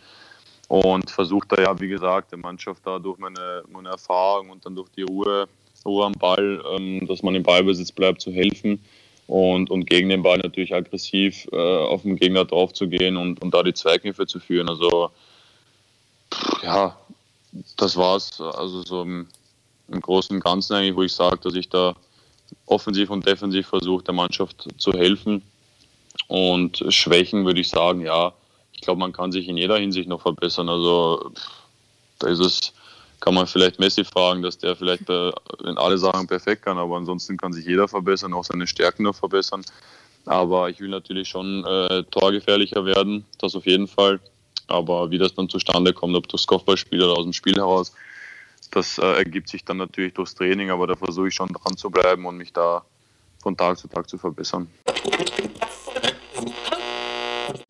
[0.68, 4.76] Und versuche da ja, wie gesagt, der Mannschaft da durch meine, meine Erfahrung und dann
[4.76, 5.48] durch die Ruhe,
[5.84, 8.80] Ruhe am Ball, ähm, dass man im Ballbesitz bleibt, zu helfen.
[9.26, 13.42] Und, und gegen den Ball natürlich aggressiv äh, auf den Gegner drauf zu gehen und,
[13.42, 14.68] und da die Zweikämpfe zu führen.
[14.68, 15.10] Also,
[16.62, 16.96] ja,
[17.76, 18.40] das war's.
[18.40, 19.26] Also, so im,
[19.88, 21.94] im Großen und Ganzen eigentlich, wo ich sage, dass ich da
[22.66, 25.42] offensiv und defensiv versuche, der Mannschaft zu helfen
[26.28, 28.32] und Schwächen würde ich sagen, ja,
[28.72, 30.68] ich glaube, man kann sich in jeder Hinsicht noch verbessern.
[30.68, 31.32] Also
[32.18, 32.72] da ist es,
[33.20, 37.36] kann man vielleicht Messi fragen, dass der vielleicht in alle Sachen perfekt kann, aber ansonsten
[37.36, 39.64] kann sich jeder verbessern, auch seine Stärken noch verbessern.
[40.26, 44.20] Aber ich will natürlich schon äh, torgefährlicher werden, das auf jeden Fall.
[44.66, 47.92] Aber wie das dann zustande kommt, ob das Kopfballspiel oder aus dem Spiel heraus,
[48.70, 51.90] das äh, ergibt sich dann natürlich durchs Training, aber da versuche ich schon dran zu
[51.90, 52.84] bleiben und mich da
[53.42, 54.68] von Tag zu Tag zu verbessern.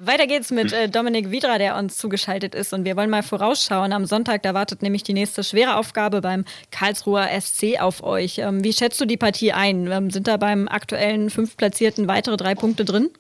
[0.03, 2.73] Weiter geht's mit äh, Dominik Wiedra, der uns zugeschaltet ist.
[2.73, 3.93] Und wir wollen mal vorausschauen.
[3.93, 8.39] Am Sonntag, da wartet nämlich die nächste schwere Aufgabe beim Karlsruher SC auf euch.
[8.39, 9.93] Ähm, wie schätzt du die Partie ein?
[9.93, 13.11] Ähm, sind da beim aktuellen Fünftplatzierten weitere drei Punkte drin?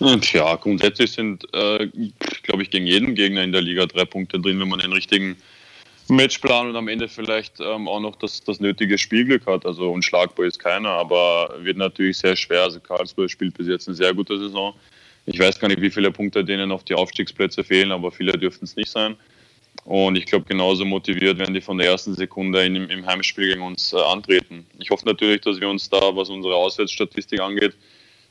[0.00, 1.90] Ja, grundsätzlich sind, äh,
[2.42, 5.36] glaube ich, gegen jeden Gegner in der Liga drei Punkte drin, wenn man den richtigen
[6.08, 9.66] Matchplan und am Ende vielleicht ähm, auch noch das, das nötige Spielglück hat.
[9.66, 12.62] Also unschlagbar ist keiner, aber wird natürlich sehr schwer.
[12.62, 14.74] Also Karlsruhe spielt bis jetzt eine sehr gute Saison.
[15.26, 18.64] Ich weiß gar nicht, wie viele Punkte denen auf die Aufstiegsplätze fehlen, aber viele dürften
[18.64, 19.16] es nicht sein.
[19.84, 23.62] Und ich glaube, genauso motiviert werden die von der ersten Sekunde in, im Heimspiel gegen
[23.62, 24.66] uns äh, antreten.
[24.78, 27.74] Ich hoffe natürlich, dass wir uns da, was unsere Auswärtsstatistik angeht,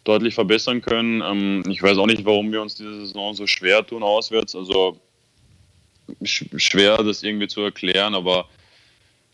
[0.03, 1.21] deutlich verbessern können.
[1.21, 4.55] Ähm, ich weiß auch nicht, warum wir uns diese Saison so schwer tun auswärts.
[4.55, 4.99] Also
[6.23, 8.47] schwer, das irgendwie zu erklären, aber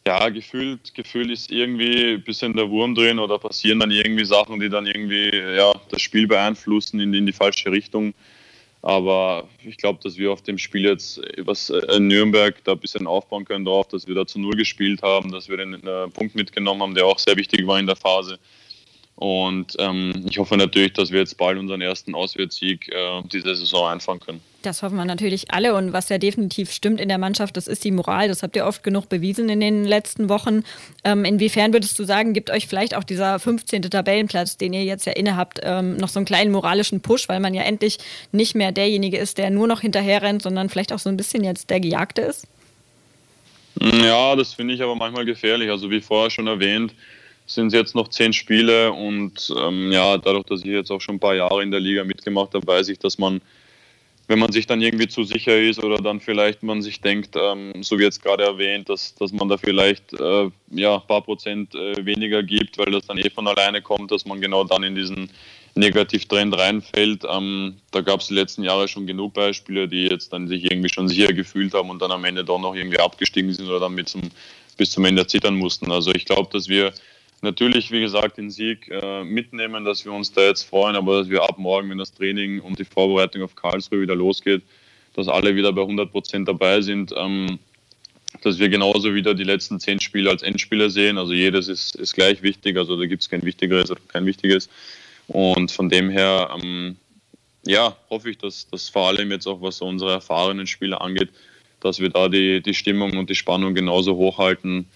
[0.05, 4.59] ja, gefühlt, gefühlt ist irgendwie ein bisschen der Wurm drin oder passieren dann irgendwie Sachen,
[4.59, 8.13] die dann irgendwie ja, das Spiel beeinflussen in, in die falsche Richtung.
[8.81, 12.79] Aber ich glaube, dass wir auf dem Spiel jetzt was in äh, Nürnberg da ein
[12.79, 16.09] bisschen aufbauen können drauf, dass wir da zu Null gespielt haben, dass wir den äh,
[16.09, 18.39] Punkt mitgenommen haben, der auch sehr wichtig war in der Phase.
[19.15, 23.87] Und ähm, ich hoffe natürlich, dass wir jetzt bald unseren ersten Auswärtssieg äh, diese Saison
[23.87, 24.41] einfangen können.
[24.63, 25.75] Das hoffen wir natürlich alle.
[25.75, 28.27] Und was ja definitiv stimmt in der Mannschaft, das ist die Moral.
[28.27, 30.63] Das habt ihr oft genug bewiesen in den letzten Wochen.
[31.03, 33.83] Ähm, inwiefern würdest du sagen, gibt euch vielleicht auch dieser 15.
[33.83, 37.53] Tabellenplatz, den ihr jetzt ja innehabt, ähm, noch so einen kleinen moralischen Push, weil man
[37.53, 37.99] ja endlich
[38.31, 41.43] nicht mehr derjenige ist, der nur noch hinterher rennt, sondern vielleicht auch so ein bisschen
[41.43, 42.47] jetzt der Gejagte ist?
[43.79, 45.69] Ja, das finde ich aber manchmal gefährlich.
[45.69, 46.93] Also wie vorher schon erwähnt,
[47.45, 51.15] sind es jetzt noch zehn Spiele und ähm, ja, dadurch, dass ich jetzt auch schon
[51.15, 53.41] ein paar Jahre in der Liga mitgemacht habe, weiß ich, dass man,
[54.27, 57.83] wenn man sich dann irgendwie zu sicher ist oder dann vielleicht man sich denkt, ähm,
[57.83, 61.75] so wie jetzt gerade erwähnt, dass, dass man da vielleicht äh, ja, ein paar Prozent
[61.75, 64.95] äh, weniger gibt, weil das dann eh von alleine kommt, dass man genau dann in
[64.95, 65.29] diesen
[65.75, 67.23] Negativtrend reinfällt.
[67.29, 70.89] Ähm, da gab es die letzten Jahre schon genug Beispiele, die jetzt dann sich irgendwie
[70.89, 73.95] schon sicher gefühlt haben und dann am Ende doch noch irgendwie abgestiegen sind oder dann
[73.95, 74.21] mit zum,
[74.77, 75.91] bis zum Ende zittern mussten.
[75.91, 76.93] Also ich glaube, dass wir
[77.43, 81.29] natürlich, wie gesagt, den Sieg äh, mitnehmen, dass wir uns da jetzt freuen, aber dass
[81.29, 84.63] wir ab morgen, wenn das Training und die Vorbereitung auf Karlsruhe wieder losgeht,
[85.13, 87.59] dass alle wieder bei 100 Prozent dabei sind, ähm,
[88.41, 91.17] dass wir genauso wieder die letzten zehn Spiele als Endspiele sehen.
[91.17, 94.69] Also jedes ist, ist gleich wichtig, also da gibt es kein wichtigeres oder kein wichtiges.
[95.27, 96.97] Und von dem her, ähm,
[97.65, 101.29] ja, hoffe ich, dass das vor allem jetzt auch, was unsere erfahrenen Spieler angeht,
[101.79, 104.87] dass wir da die, die Stimmung und die Spannung genauso hochhalten,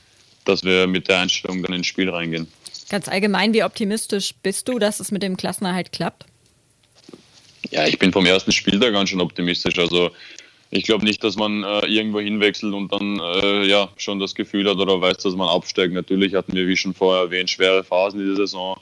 [0.47, 2.47] dass wir mit der Einstellung dann ins Spiel reingehen.
[2.89, 6.25] Ganz allgemein, wie optimistisch bist du, dass es mit dem Klassenerhalt klappt?
[7.71, 9.77] Ja, ich bin vom ersten Spieltag ganz schön optimistisch.
[9.77, 10.11] Also
[10.69, 14.69] ich glaube nicht, dass man äh, irgendwo hinwechselt und dann äh, ja schon das Gefühl
[14.69, 15.93] hat oder weiß, dass man absteigt.
[15.93, 18.77] Natürlich hatten wir, wie schon vorher erwähnt, schwere Phasen diese Saison,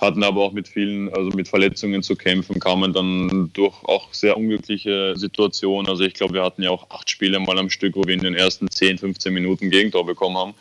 [0.00, 4.36] hatten aber auch mit vielen, also mit Verletzungen zu kämpfen, kamen dann durch auch sehr
[4.36, 5.88] unglückliche Situationen.
[5.88, 8.20] Also ich glaube, wir hatten ja auch acht Spiele mal am Stück, wo wir in
[8.20, 10.54] den ersten 10, 15 Minuten Gegentor bekommen haben.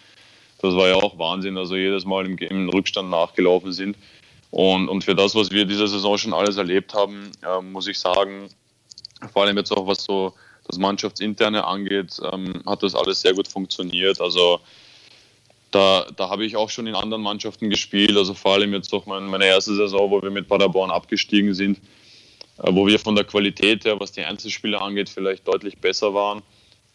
[0.62, 3.98] Das war ja auch Wahnsinn, also jedes Mal im, im Rückstand nachgelaufen sind.
[4.50, 8.00] Und, und für das, was wir diese Saison schon alles erlebt haben, äh, muss ich
[8.00, 8.50] sagen,
[9.32, 10.34] vor allem jetzt auch was so
[10.65, 14.20] das Mannschaftsinterne angeht, ähm, hat das alles sehr gut funktioniert.
[14.20, 14.60] Also
[15.72, 19.06] da, da habe ich auch schon in anderen Mannschaften gespielt, also vor allem jetzt auch
[19.06, 21.78] mein, meine erste Saison, wo wir mit Paderborn abgestiegen sind,
[22.63, 26.41] äh, wo wir von der Qualität her, was die Einzelspieler angeht, vielleicht deutlich besser waren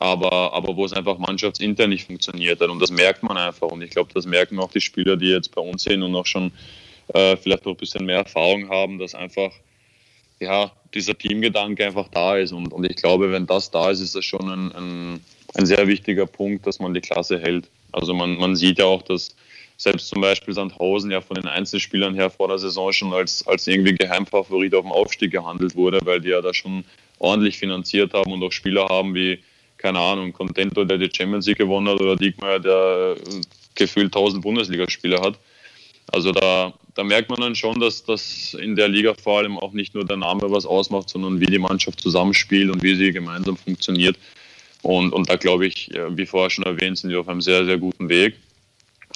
[0.03, 2.69] aber, aber wo es einfach mannschaftsintern nicht funktioniert hat.
[2.69, 3.69] Und das merkt man einfach.
[3.69, 6.27] Und ich glaube, das merken auch die Spieler, die jetzt bei uns sind und auch
[6.27, 6.51] schon
[7.15, 9.53] äh, vielleicht noch ein bisschen mehr Erfahrung haben, dass einfach
[10.41, 12.53] ja, dieser Teamgedanke einfach da ist.
[12.53, 15.21] Und, und ich glaube, wenn das da ist, ist das schon ein, ein,
[15.55, 17.69] ein sehr wichtiger Punkt, dass man die Klasse hält.
[17.93, 19.37] Also man, man sieht ja auch, dass
[19.77, 23.67] selbst zum Beispiel Sandhausen ja von den Einzelspielern her vor der Saison schon als, als
[23.67, 26.85] irgendwie Geheimfavorit auf dem Aufstieg gehandelt wurde, weil die ja da schon
[27.19, 29.39] ordentlich finanziert haben und auch Spieler haben wie
[29.83, 33.41] keine Ahnung, Contento, der die Champions League gewonnen hat, oder Diekmeyer, der äh,
[33.75, 35.35] gefühlt 1000 Bundesligaspieler hat.
[36.13, 39.73] Also da, da merkt man dann schon, dass das in der Liga vor allem auch
[39.73, 43.57] nicht nur der Name was ausmacht, sondern wie die Mannschaft zusammenspielt und wie sie gemeinsam
[43.57, 44.17] funktioniert.
[44.83, 47.79] Und, und da glaube ich, wie vorher schon erwähnt, sind wir auf einem sehr, sehr
[47.79, 48.37] guten Weg.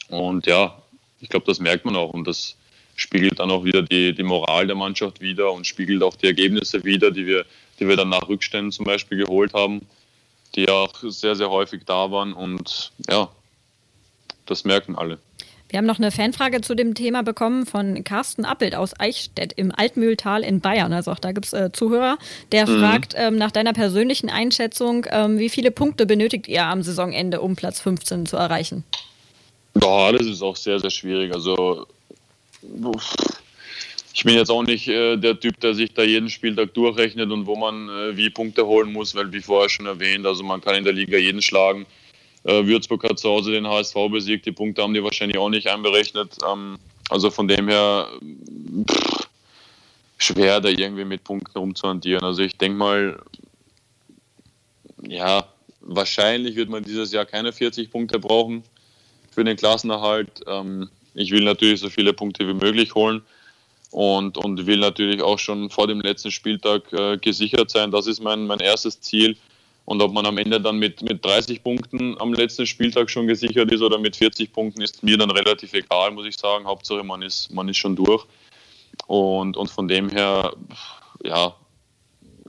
[0.08, 0.80] Und ja,
[1.20, 2.56] ich glaube, das merkt man auch und das
[2.96, 6.84] spiegelt dann auch wieder die, die Moral der Mannschaft wieder und spiegelt auch die Ergebnisse
[6.84, 7.44] wieder, die wir,
[7.78, 9.86] die wir dann nach Rückständen zum Beispiel geholt haben
[10.56, 12.32] die auch sehr, sehr häufig da waren.
[12.32, 13.28] Und ja,
[14.46, 15.18] das merken alle.
[15.68, 19.72] Wir haben noch eine Fanfrage zu dem Thema bekommen von Carsten Appelt aus Eichstätt im
[19.74, 20.92] Altmühltal in Bayern.
[20.92, 22.18] Also auch da gibt es äh, Zuhörer.
[22.52, 22.78] Der mhm.
[22.78, 27.56] fragt ähm, nach deiner persönlichen Einschätzung, ähm, wie viele Punkte benötigt ihr am Saisonende, um
[27.56, 28.84] Platz 15 zu erreichen?
[29.82, 31.34] Ja, das ist auch sehr, sehr schwierig.
[31.34, 31.86] Also
[34.16, 37.44] ich bin jetzt auch nicht äh, der Typ, der sich da jeden Spieltag durchrechnet und
[37.44, 40.74] wo man äh, wie Punkte holen muss, weil wie vorher schon erwähnt, also man kann
[40.74, 41.84] in der Liga jeden schlagen.
[42.44, 45.66] Äh, Würzburg hat zu Hause den HSV besiegt, die Punkte haben die wahrscheinlich auch nicht
[45.66, 46.38] einberechnet.
[46.50, 46.78] Ähm,
[47.10, 48.08] also von dem her
[48.90, 49.28] pff,
[50.16, 52.24] schwer da irgendwie mit Punkten rumzuhantieren.
[52.24, 53.22] Also ich denke mal,
[55.06, 55.46] ja,
[55.82, 58.62] wahrscheinlich wird man dieses Jahr keine 40 Punkte brauchen
[59.30, 60.40] für den Klassenerhalt.
[60.46, 63.20] Ähm, ich will natürlich so viele Punkte wie möglich holen
[63.96, 67.90] und, und will natürlich auch schon vor dem letzten Spieltag äh, gesichert sein.
[67.90, 69.38] Das ist mein, mein erstes Ziel.
[69.86, 73.72] Und ob man am Ende dann mit, mit 30 Punkten am letzten Spieltag schon gesichert
[73.72, 76.66] ist oder mit 40 Punkten, ist mir dann relativ egal, muss ich sagen.
[76.66, 78.26] Hauptsache, man ist, man ist schon durch.
[79.06, 80.52] Und, und von dem her,
[81.24, 81.54] ja,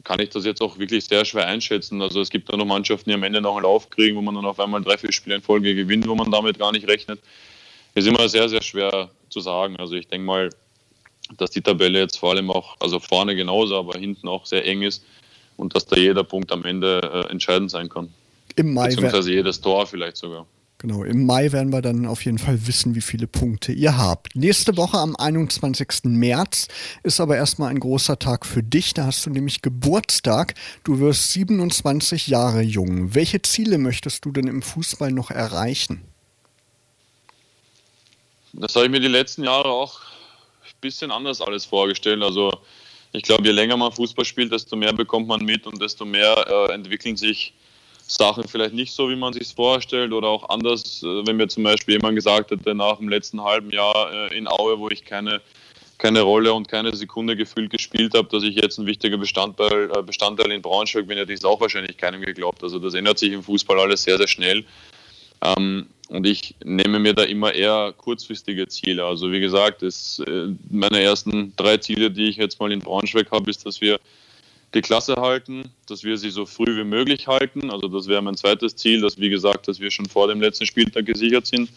[0.04, 2.02] kann ich das jetzt auch wirklich sehr schwer einschätzen.
[2.02, 4.36] Also es gibt da noch Mannschaften, die am Ende noch einen Lauf kriegen, wo man
[4.36, 7.22] dann auf einmal drei, vier Spiele in Folge gewinnt, wo man damit gar nicht rechnet.
[7.96, 9.78] Ist immer sehr, sehr schwer zu sagen.
[9.78, 10.50] Also ich denke mal,
[11.38, 14.82] dass die Tabelle jetzt vor allem auch, also vorne genauso, aber hinten auch sehr eng
[14.82, 15.04] ist
[15.58, 18.10] und dass da jeder Punkt am Ende äh, entscheidend sein kann.
[18.56, 18.90] Im Mai.
[18.90, 20.46] Beziehungsweise jedes Tor vielleicht sogar.
[20.80, 24.36] Genau, im Mai werden wir dann auf jeden Fall wissen, wie viele Punkte ihr habt.
[24.36, 25.88] Nächste Woche am 21.
[26.04, 26.68] März
[27.02, 28.94] ist aber erstmal ein großer Tag für dich.
[28.94, 30.54] Da hast du nämlich Geburtstag.
[30.84, 33.16] Du wirst 27 Jahre jung.
[33.16, 36.04] Welche Ziele möchtest du denn im Fußball noch erreichen?
[38.54, 40.02] Das habe ich mir die letzten Jahre auch
[40.82, 42.22] bisschen anders alles vorgestellt.
[42.24, 42.52] Also
[43.12, 46.46] ich glaube, je länger man Fußball spielt, desto mehr bekommt man mit und desto mehr
[46.48, 47.54] äh, entwickeln sich
[48.08, 51.64] Sachen vielleicht nicht so, wie man sich vorstellt oder auch anders, äh, wenn mir zum
[51.64, 55.42] Beispiel jemand gesagt hätte, nach dem letzten halben Jahr äh, in Aue, wo ich keine,
[55.98, 60.02] keine Rolle und keine Sekunde gefühlt gespielt habe, dass ich jetzt ein wichtiger Bestandteil, äh,
[60.02, 62.64] Bestandteil in Braunschweig bin, hätte ich es auch wahrscheinlich keinem geglaubt.
[62.64, 64.64] Also das ändert sich im Fußball alles sehr, sehr schnell.
[65.56, 69.04] Ähm, und ich nehme mir da immer eher kurzfristige Ziele.
[69.04, 70.22] Also wie gesagt, das,
[70.70, 74.00] meine ersten drei Ziele, die ich jetzt mal in Braunschweig habe, ist, dass wir
[74.74, 77.70] die Klasse halten, dass wir sie so früh wie möglich halten.
[77.70, 80.66] Also das wäre mein zweites Ziel, dass wie gesagt, dass wir schon vor dem letzten
[80.66, 81.70] Spieltag gesichert sind.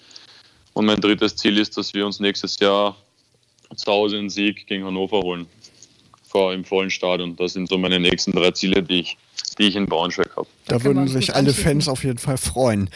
[0.75, 2.97] Und mein drittes Ziel ist, dass wir uns nächstes Jahr
[3.75, 5.47] zu Hause einen Sieg gegen Hannover holen.
[6.31, 7.37] Vor im vollen Stadion.
[7.37, 9.17] Das sind so meine nächsten drei Ziele, die ich
[9.59, 10.49] die ich in Braunschweig habe.
[10.67, 12.89] Da würden sich alle Fans auf jeden Fall freuen.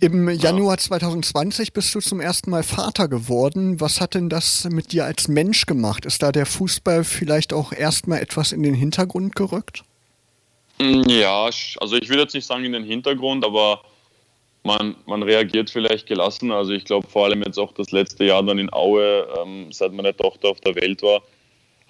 [0.00, 3.80] Im Januar 2020 bist du zum ersten Mal Vater geworden.
[3.80, 6.06] Was hat denn das mit dir als Mensch gemacht?
[6.06, 9.84] Ist da der Fußball vielleicht auch erstmal etwas in den Hintergrund gerückt?
[10.78, 11.44] Mm, ja,
[11.80, 13.82] also ich würde jetzt nicht sagen in den Hintergrund, aber
[14.62, 16.52] man, man reagiert vielleicht gelassen.
[16.52, 19.92] Also ich glaube vor allem jetzt auch das letzte Jahr dann in Aue, ähm, seit
[19.92, 21.22] meine Tochter auf der Welt war,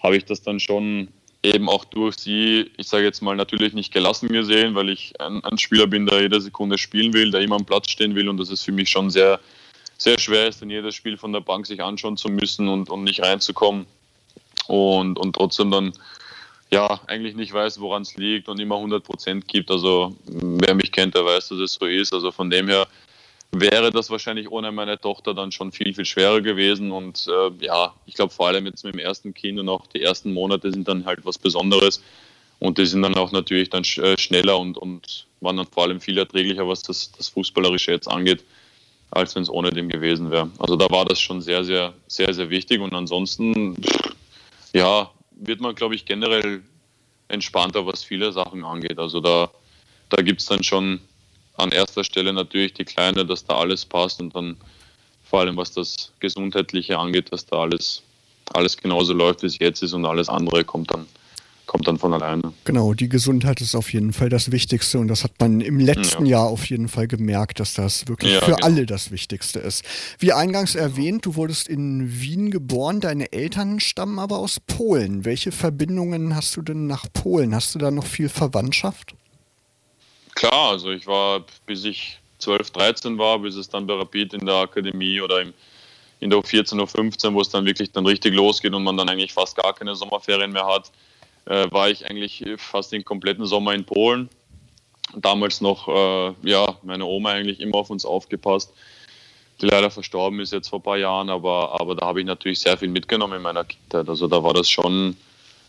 [0.03, 1.09] habe ich das dann schon
[1.43, 5.43] eben auch durch sie, ich sage jetzt mal, natürlich nicht gelassen gesehen, weil ich ein,
[5.45, 8.37] ein, Spieler bin, der jede Sekunde spielen will, der immer am Platz stehen will und
[8.37, 9.41] das ist für mich schon sehr,
[9.99, 13.03] sehr schwer ist, in jedes Spiel von der Bank sich anschauen zu müssen und, und
[13.05, 13.87] nicht reinzukommen
[14.69, 15.93] und, und trotzdem dann
[16.73, 19.71] ja, eigentlich nicht weiß, woran es liegt und immer 100 Prozent gibt.
[19.71, 22.15] Also wer mich kennt, der weiß, dass es so ist.
[22.15, 22.87] Also von dem her
[23.55, 26.91] wäre das wahrscheinlich ohne meine Tochter dann schon viel, viel schwerer gewesen.
[26.91, 30.03] Und äh, ja, ich glaube vor allem jetzt mit dem ersten Kind und auch die
[30.03, 32.03] ersten Monate sind dann halt was Besonderes.
[32.59, 36.01] Und die sind dann auch natürlich dann äh, schneller und, und waren dann vor allem
[36.01, 38.45] viel erträglicher, was das, das Fußballerische jetzt angeht,
[39.11, 40.51] als wenn es ohne dem gewesen wäre.
[40.59, 42.81] Also da war das schon sehr, sehr, sehr, sehr wichtig.
[42.81, 43.77] Und ansonsten,
[44.73, 46.63] ja, wird man, glaube ich, generell
[47.29, 48.99] entspannter, was viele Sachen angeht.
[48.99, 49.51] Also da,
[50.09, 51.01] da gibt es dann schon
[51.63, 54.57] an erster Stelle natürlich die Kleine, dass da alles passt und dann
[55.33, 58.03] vor allem was das Gesundheitliche angeht, dass da alles,
[58.53, 61.07] alles genauso läuft, wie es jetzt ist und alles andere kommt dann,
[61.65, 62.53] kommt dann von alleine.
[62.65, 66.27] Genau, die Gesundheit ist auf jeden Fall das Wichtigste und das hat man im letzten
[66.27, 66.41] ja.
[66.41, 68.67] Jahr auf jeden Fall gemerkt, dass das wirklich ja, für genau.
[68.67, 69.87] alle das Wichtigste ist.
[70.19, 75.25] Wie eingangs erwähnt, du wurdest in Wien geboren, deine Eltern stammen aber aus Polen.
[75.25, 77.55] Welche Verbindungen hast du denn nach Polen?
[77.55, 79.15] Hast du da noch viel Verwandtschaft?
[80.43, 84.45] Klar, also ich war, bis ich 12, 13 war, bis es dann bei Rapid in
[84.45, 85.55] der Akademie oder im,
[86.19, 89.33] in der U14, U15, wo es dann wirklich dann richtig losgeht und man dann eigentlich
[89.33, 90.91] fast gar keine Sommerferien mehr hat,
[91.45, 94.29] äh, war ich eigentlich fast den kompletten Sommer in Polen.
[95.15, 98.73] Damals noch, äh, ja, meine Oma eigentlich immer auf uns aufgepasst,
[99.61, 102.59] die leider verstorben ist jetzt vor ein paar Jahren, aber, aber da habe ich natürlich
[102.59, 104.09] sehr viel mitgenommen in meiner Kindheit.
[104.09, 105.17] Also da war das schon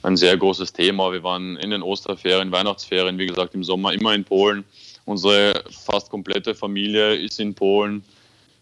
[0.04, 1.12] ein sehr großes Thema.
[1.12, 4.64] Wir waren in den Osterferien, Weihnachtsferien, wie gesagt, im Sommer immer in Polen.
[5.06, 8.04] Unsere fast komplette Familie ist in Polen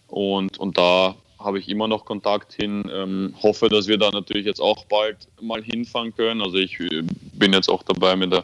[0.08, 2.89] und, und da habe ich immer noch Kontakt hin.
[2.93, 6.41] Ähm, hoffe, dass wir da natürlich jetzt auch bald mal hinfahren können.
[6.41, 8.43] Also ich äh, bin jetzt auch dabei mit, der,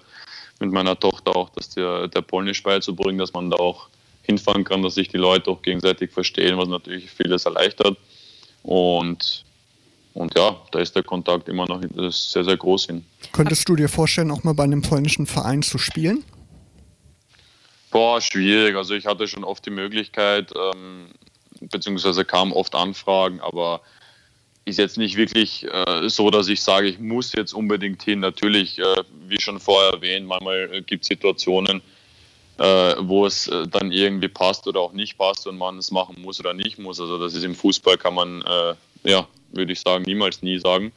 [0.59, 3.89] mit meiner Tochter auch, dass der, der Polnisch beizubringen, dass man da auch
[4.23, 7.97] hinfahren kann, dass sich die Leute auch gegenseitig verstehen, was natürlich vieles erleichtert.
[8.63, 9.45] Und
[10.17, 13.05] und ja, da ist der Kontakt immer noch sehr, sehr groß hin.
[13.33, 16.23] Könntest du dir vorstellen, auch mal bei einem polnischen Verein zu spielen?
[17.91, 18.75] Boah, schwierig.
[18.75, 21.09] Also ich hatte schon oft die Möglichkeit, ähm,
[21.61, 23.81] beziehungsweise kamen oft Anfragen, aber
[24.65, 28.19] ist jetzt nicht wirklich äh, so, dass ich sage, ich muss jetzt unbedingt hin.
[28.19, 31.81] Natürlich, äh, wie schon vorher erwähnt, manchmal äh, gibt es Situationen,
[32.57, 36.19] äh, wo es äh, dann irgendwie passt oder auch nicht passt und man es machen
[36.19, 36.99] muss oder nicht muss.
[36.99, 40.91] Also das ist im Fußball kann man äh, ja würde ich sagen, niemals nie sagen.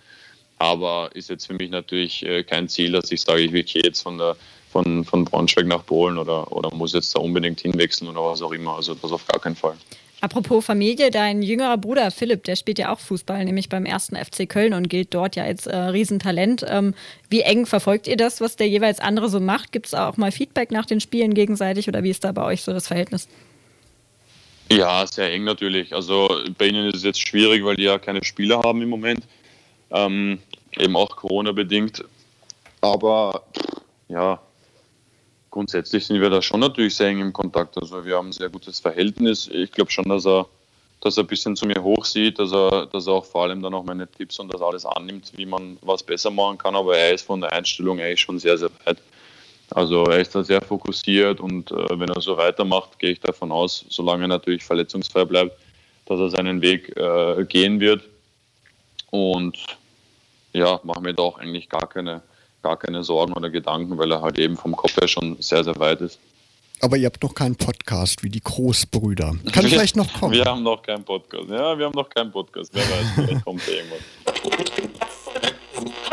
[0.59, 4.03] Aber ist jetzt für mich natürlich äh, kein Ziel, dass ich sage, ich gehe jetzt
[4.03, 4.37] von, der,
[4.71, 8.53] von, von Braunschweig nach Polen oder, oder muss jetzt da unbedingt hinwechseln oder was auch
[8.53, 8.77] immer.
[8.77, 9.77] Also das auf gar keinen Fall.
[10.23, 14.47] Apropos Familie, dein jüngerer Bruder Philipp, der spielt ja auch Fußball, nämlich beim ersten FC
[14.47, 16.65] Köln und gilt dort ja als äh, Riesentalent.
[16.69, 16.95] Ähm,
[17.31, 19.73] wie eng verfolgt ihr das, was der jeweils andere so macht?
[19.73, 22.61] Gibt es auch mal Feedback nach den Spielen gegenseitig oder wie ist da bei euch
[22.61, 23.29] so das Verhältnis?
[24.73, 25.93] Ja, sehr eng natürlich.
[25.93, 29.25] Also bei ihnen ist es jetzt schwierig, weil die ja keine Spieler haben im Moment.
[29.91, 30.39] Ähm,
[30.79, 32.05] eben auch Corona-bedingt.
[32.81, 33.43] Aber
[34.09, 34.41] ja,
[35.51, 37.77] grundsätzlich sind wir da schon natürlich sehr eng im Kontakt.
[37.79, 39.49] Also wir haben ein sehr gutes Verhältnis.
[39.53, 40.47] Ich glaube schon, dass er,
[41.01, 43.75] dass er ein bisschen zu mir hochsieht, dass er, dass er auch vor allem dann
[43.75, 46.77] auch meine Tipps und das alles annimmt, wie man was besser machen kann.
[46.77, 48.99] Aber er ist von der Einstellung eigentlich schon sehr, sehr weit.
[49.71, 53.53] Also er ist da sehr fokussiert und äh, wenn er so weitermacht, gehe ich davon
[53.53, 55.57] aus, solange er natürlich verletzungsfrei bleibt,
[56.07, 58.03] dass er seinen Weg äh, gehen wird.
[59.11, 59.59] Und
[60.53, 62.23] ja, mache mir da auch eigentlich gar keine,
[62.63, 65.79] gar keine Sorgen oder Gedanken, weil er halt eben vom Kopf her schon sehr, sehr
[65.79, 66.19] weit ist.
[66.83, 69.37] Aber ihr habt noch keinen Podcast wie die Großbrüder.
[69.53, 70.33] Kann wir, vielleicht noch kommen.
[70.33, 71.49] Wir haben noch keinen Podcast.
[71.49, 72.71] Ja, wir haben noch keinen Podcast.
[72.73, 74.01] Wer weiß, vielleicht kommt da irgendwas.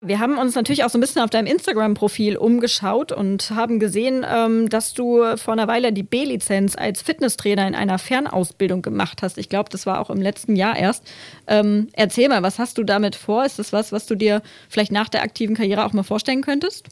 [0.00, 4.24] Wir haben uns natürlich auch so ein bisschen auf deinem Instagram-Profil umgeschaut und haben gesehen,
[4.28, 9.38] ähm, dass du vor einer Weile die B-Lizenz als Fitnesstrainer in einer Fernausbildung gemacht hast.
[9.38, 11.04] Ich glaube, das war auch im letzten Jahr erst.
[11.46, 13.44] Ähm, erzähl mal, was hast du damit vor?
[13.44, 16.88] Ist das was, was du dir vielleicht nach der aktiven Karriere auch mal vorstellen könntest?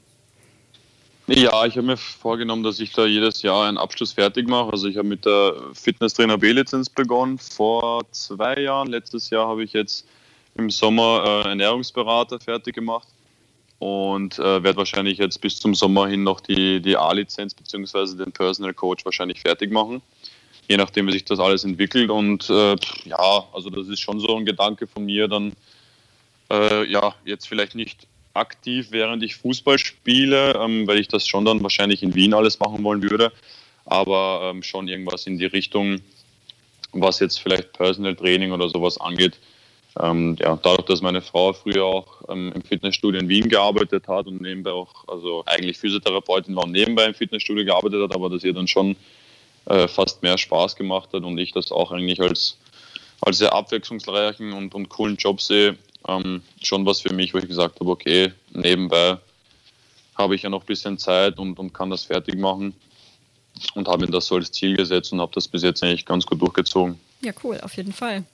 [1.29, 4.73] Ja, ich habe mir vorgenommen, dass ich da jedes Jahr einen Abschluss fertig mache.
[4.73, 8.89] Also ich habe mit der Fitnesstrainer B-Lizenz begonnen vor zwei Jahren.
[8.89, 10.07] Letztes Jahr habe ich jetzt
[10.55, 13.09] im Sommer äh, Ernährungsberater fertig gemacht
[13.79, 18.17] und äh, werde wahrscheinlich jetzt bis zum Sommer hin noch die, die A-Lizenz bzw.
[18.17, 20.03] den Personal Coach wahrscheinlich fertig machen.
[20.69, 22.09] Je nachdem, wie sich das alles entwickelt.
[22.09, 25.53] Und äh, ja, also das ist schon so ein Gedanke von mir, dann
[26.51, 31.45] äh, ja, jetzt vielleicht nicht aktiv, während ich Fußball spiele, ähm, weil ich das schon
[31.45, 33.33] dann wahrscheinlich in Wien alles machen wollen würde,
[33.85, 36.01] aber ähm, schon irgendwas in die Richtung,
[36.93, 39.39] was jetzt vielleicht Personal Training oder sowas angeht.
[40.01, 44.27] Ähm, ja, dadurch, dass meine Frau früher auch ähm, im Fitnessstudio in Wien gearbeitet hat
[44.27, 48.43] und nebenbei auch, also eigentlich Physiotherapeutin war und nebenbei im Fitnessstudio gearbeitet hat, aber dass
[48.43, 48.97] ihr dann schon
[49.67, 52.57] äh, fast mehr Spaß gemacht hat und ich das auch eigentlich als,
[53.21, 55.77] als sehr abwechslungsreichen und, und coolen Job sehe,
[56.09, 59.19] ähm, schon was für mich, wo ich gesagt habe, okay, nebenbei
[60.17, 62.75] habe ich ja noch ein bisschen Zeit und, und kann das fertig machen
[63.75, 66.25] und habe mir das so als Ziel gesetzt und habe das bis jetzt eigentlich ganz
[66.25, 66.99] gut durchgezogen.
[67.21, 68.25] Ja, cool, auf jeden Fall.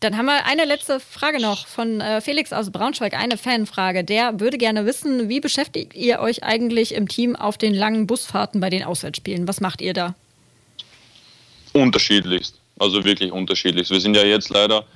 [0.00, 4.02] Dann haben wir eine letzte Frage noch von äh, Felix aus Braunschweig, eine Fanfrage.
[4.02, 8.60] Der würde gerne wissen, wie beschäftigt ihr euch eigentlich im Team auf den langen Busfahrten
[8.60, 9.46] bei den Auswärtsspielen?
[9.46, 10.14] Was macht ihr da?
[11.74, 13.92] Unterschiedlichst, also wirklich unterschiedlichst.
[13.92, 14.86] Wir sind ja jetzt leider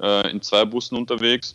[0.00, 1.52] äh, in zwei Bussen unterwegs.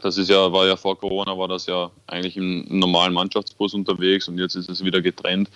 [0.00, 4.28] Das ist ja, war ja vor Corona, war das ja eigentlich im normalen Mannschaftsbus unterwegs
[4.28, 5.50] und jetzt ist es wieder getrennt.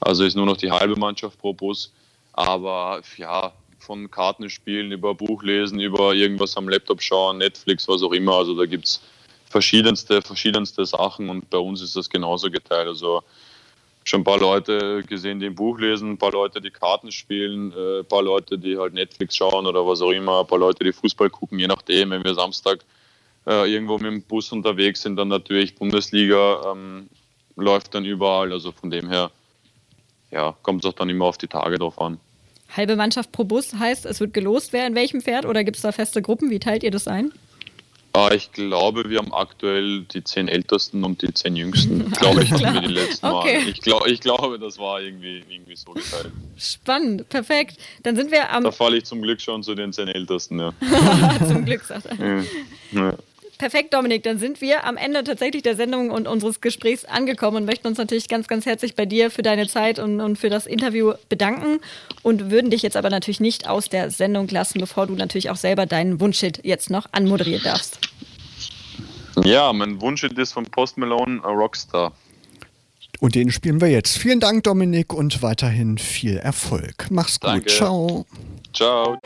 [0.00, 1.92] Also ist nur noch die halbe Mannschaft pro Bus.
[2.32, 8.02] Aber ja, von Karten spielen über Buch lesen, über irgendwas am Laptop schauen, Netflix, was
[8.02, 8.34] auch immer.
[8.34, 9.00] Also da gibt es
[9.48, 12.88] verschiedenste, verschiedenste Sachen und bei uns ist das genauso geteilt.
[12.88, 13.22] Also
[14.04, 17.72] schon ein paar Leute gesehen, die ein Buch lesen, ein paar Leute, die Karten spielen,
[17.72, 20.84] äh, ein paar Leute, die halt Netflix schauen oder was auch immer, ein paar Leute,
[20.84, 22.84] die Fußball gucken, je nachdem, wenn wir Samstag
[23.46, 27.08] äh, irgendwo mit dem Bus unterwegs sind, dann natürlich Bundesliga ähm,
[27.56, 28.52] läuft dann überall.
[28.52, 29.30] Also von dem her,
[30.30, 32.18] ja, kommt es auch dann immer auf die Tage drauf an.
[32.76, 35.82] Halbe Mannschaft pro Bus heißt, es wird gelost, wer in welchem fährt oder gibt es
[35.82, 36.50] da feste Gruppen?
[36.50, 37.32] Wie teilt ihr das ein?
[38.14, 42.10] Ah, ich glaube, wir haben aktuell die zehn Ältesten und die zehn Jüngsten.
[42.18, 43.58] glaube ich, hatten wir die letzten okay.
[43.58, 43.68] Mal.
[43.68, 46.32] Ich, glaub, ich glaube, das war irgendwie, irgendwie so geteilt.
[46.56, 47.76] Spannend, perfekt.
[48.02, 48.64] Dann sind wir am.
[48.64, 50.72] Da falle ich zum Glück schon zu den zehn Ältesten, ja.
[51.46, 52.38] zum Glück, sagt er.
[52.38, 52.44] Ja.
[52.92, 53.14] Ja.
[53.58, 54.22] Perfekt, Dominik.
[54.22, 57.98] Dann sind wir am Ende tatsächlich der Sendung und unseres Gesprächs angekommen und möchten uns
[57.98, 61.80] natürlich ganz, ganz herzlich bei dir für deine Zeit und, und für das Interview bedanken
[62.22, 65.56] und würden dich jetzt aber natürlich nicht aus der Sendung lassen, bevor du natürlich auch
[65.56, 67.98] selber deinen Wunschhit jetzt noch anmoderieren darfst.
[69.44, 72.12] Ja, mein Wunschhit ist von Post Malone, A Rockstar.
[73.20, 74.16] Und den spielen wir jetzt.
[74.18, 77.08] Vielen Dank, Dominik, und weiterhin viel Erfolg.
[77.10, 77.50] Mach's gut.
[77.50, 77.66] Danke.
[77.66, 78.26] Ciao.
[78.72, 79.18] Ciao.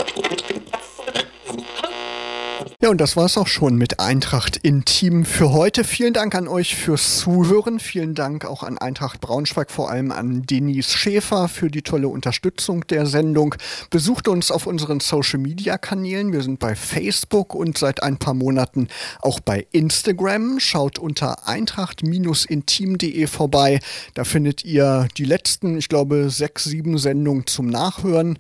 [2.83, 5.85] Ja, und das war es auch schon mit Eintracht Intim für heute.
[5.85, 7.79] Vielen Dank an euch fürs Zuhören.
[7.79, 12.85] Vielen Dank auch an Eintracht Braunschweig, vor allem an Denise Schäfer für die tolle Unterstützung
[12.89, 13.55] der Sendung.
[13.91, 16.33] Besucht uns auf unseren Social Media Kanälen.
[16.33, 18.89] Wir sind bei Facebook und seit ein paar Monaten
[19.21, 20.59] auch bei Instagram.
[20.59, 23.79] Schaut unter eintracht-intim.de vorbei.
[24.15, 28.39] Da findet ihr die letzten, ich glaube, sechs, sieben Sendungen zum Nachhören.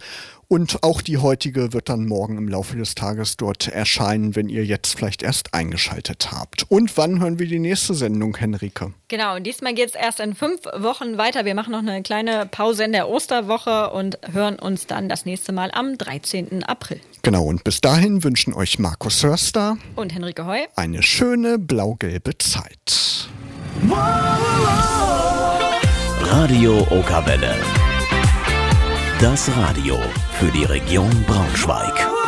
[0.52, 4.66] Und auch die heutige wird dann morgen im Laufe des Tages dort erscheinen, wenn ihr
[4.66, 6.66] jetzt vielleicht erst eingeschaltet habt.
[6.68, 8.92] Und wann hören wir die nächste Sendung, Henrike?
[9.08, 11.46] Genau, und diesmal geht es erst in fünf Wochen weiter.
[11.46, 15.52] Wir machen noch eine kleine Pause in der Osterwoche und hören uns dann das nächste
[15.52, 16.64] Mal am 13.
[16.64, 17.00] April.
[17.22, 23.26] Genau, und bis dahin wünschen euch Markus Hörster und Henrike Heu eine schöne blau-gelbe Zeit.
[26.20, 27.56] Radio Okawelle.
[29.22, 29.96] Das Radio
[30.40, 32.21] für die Region Braunschweig.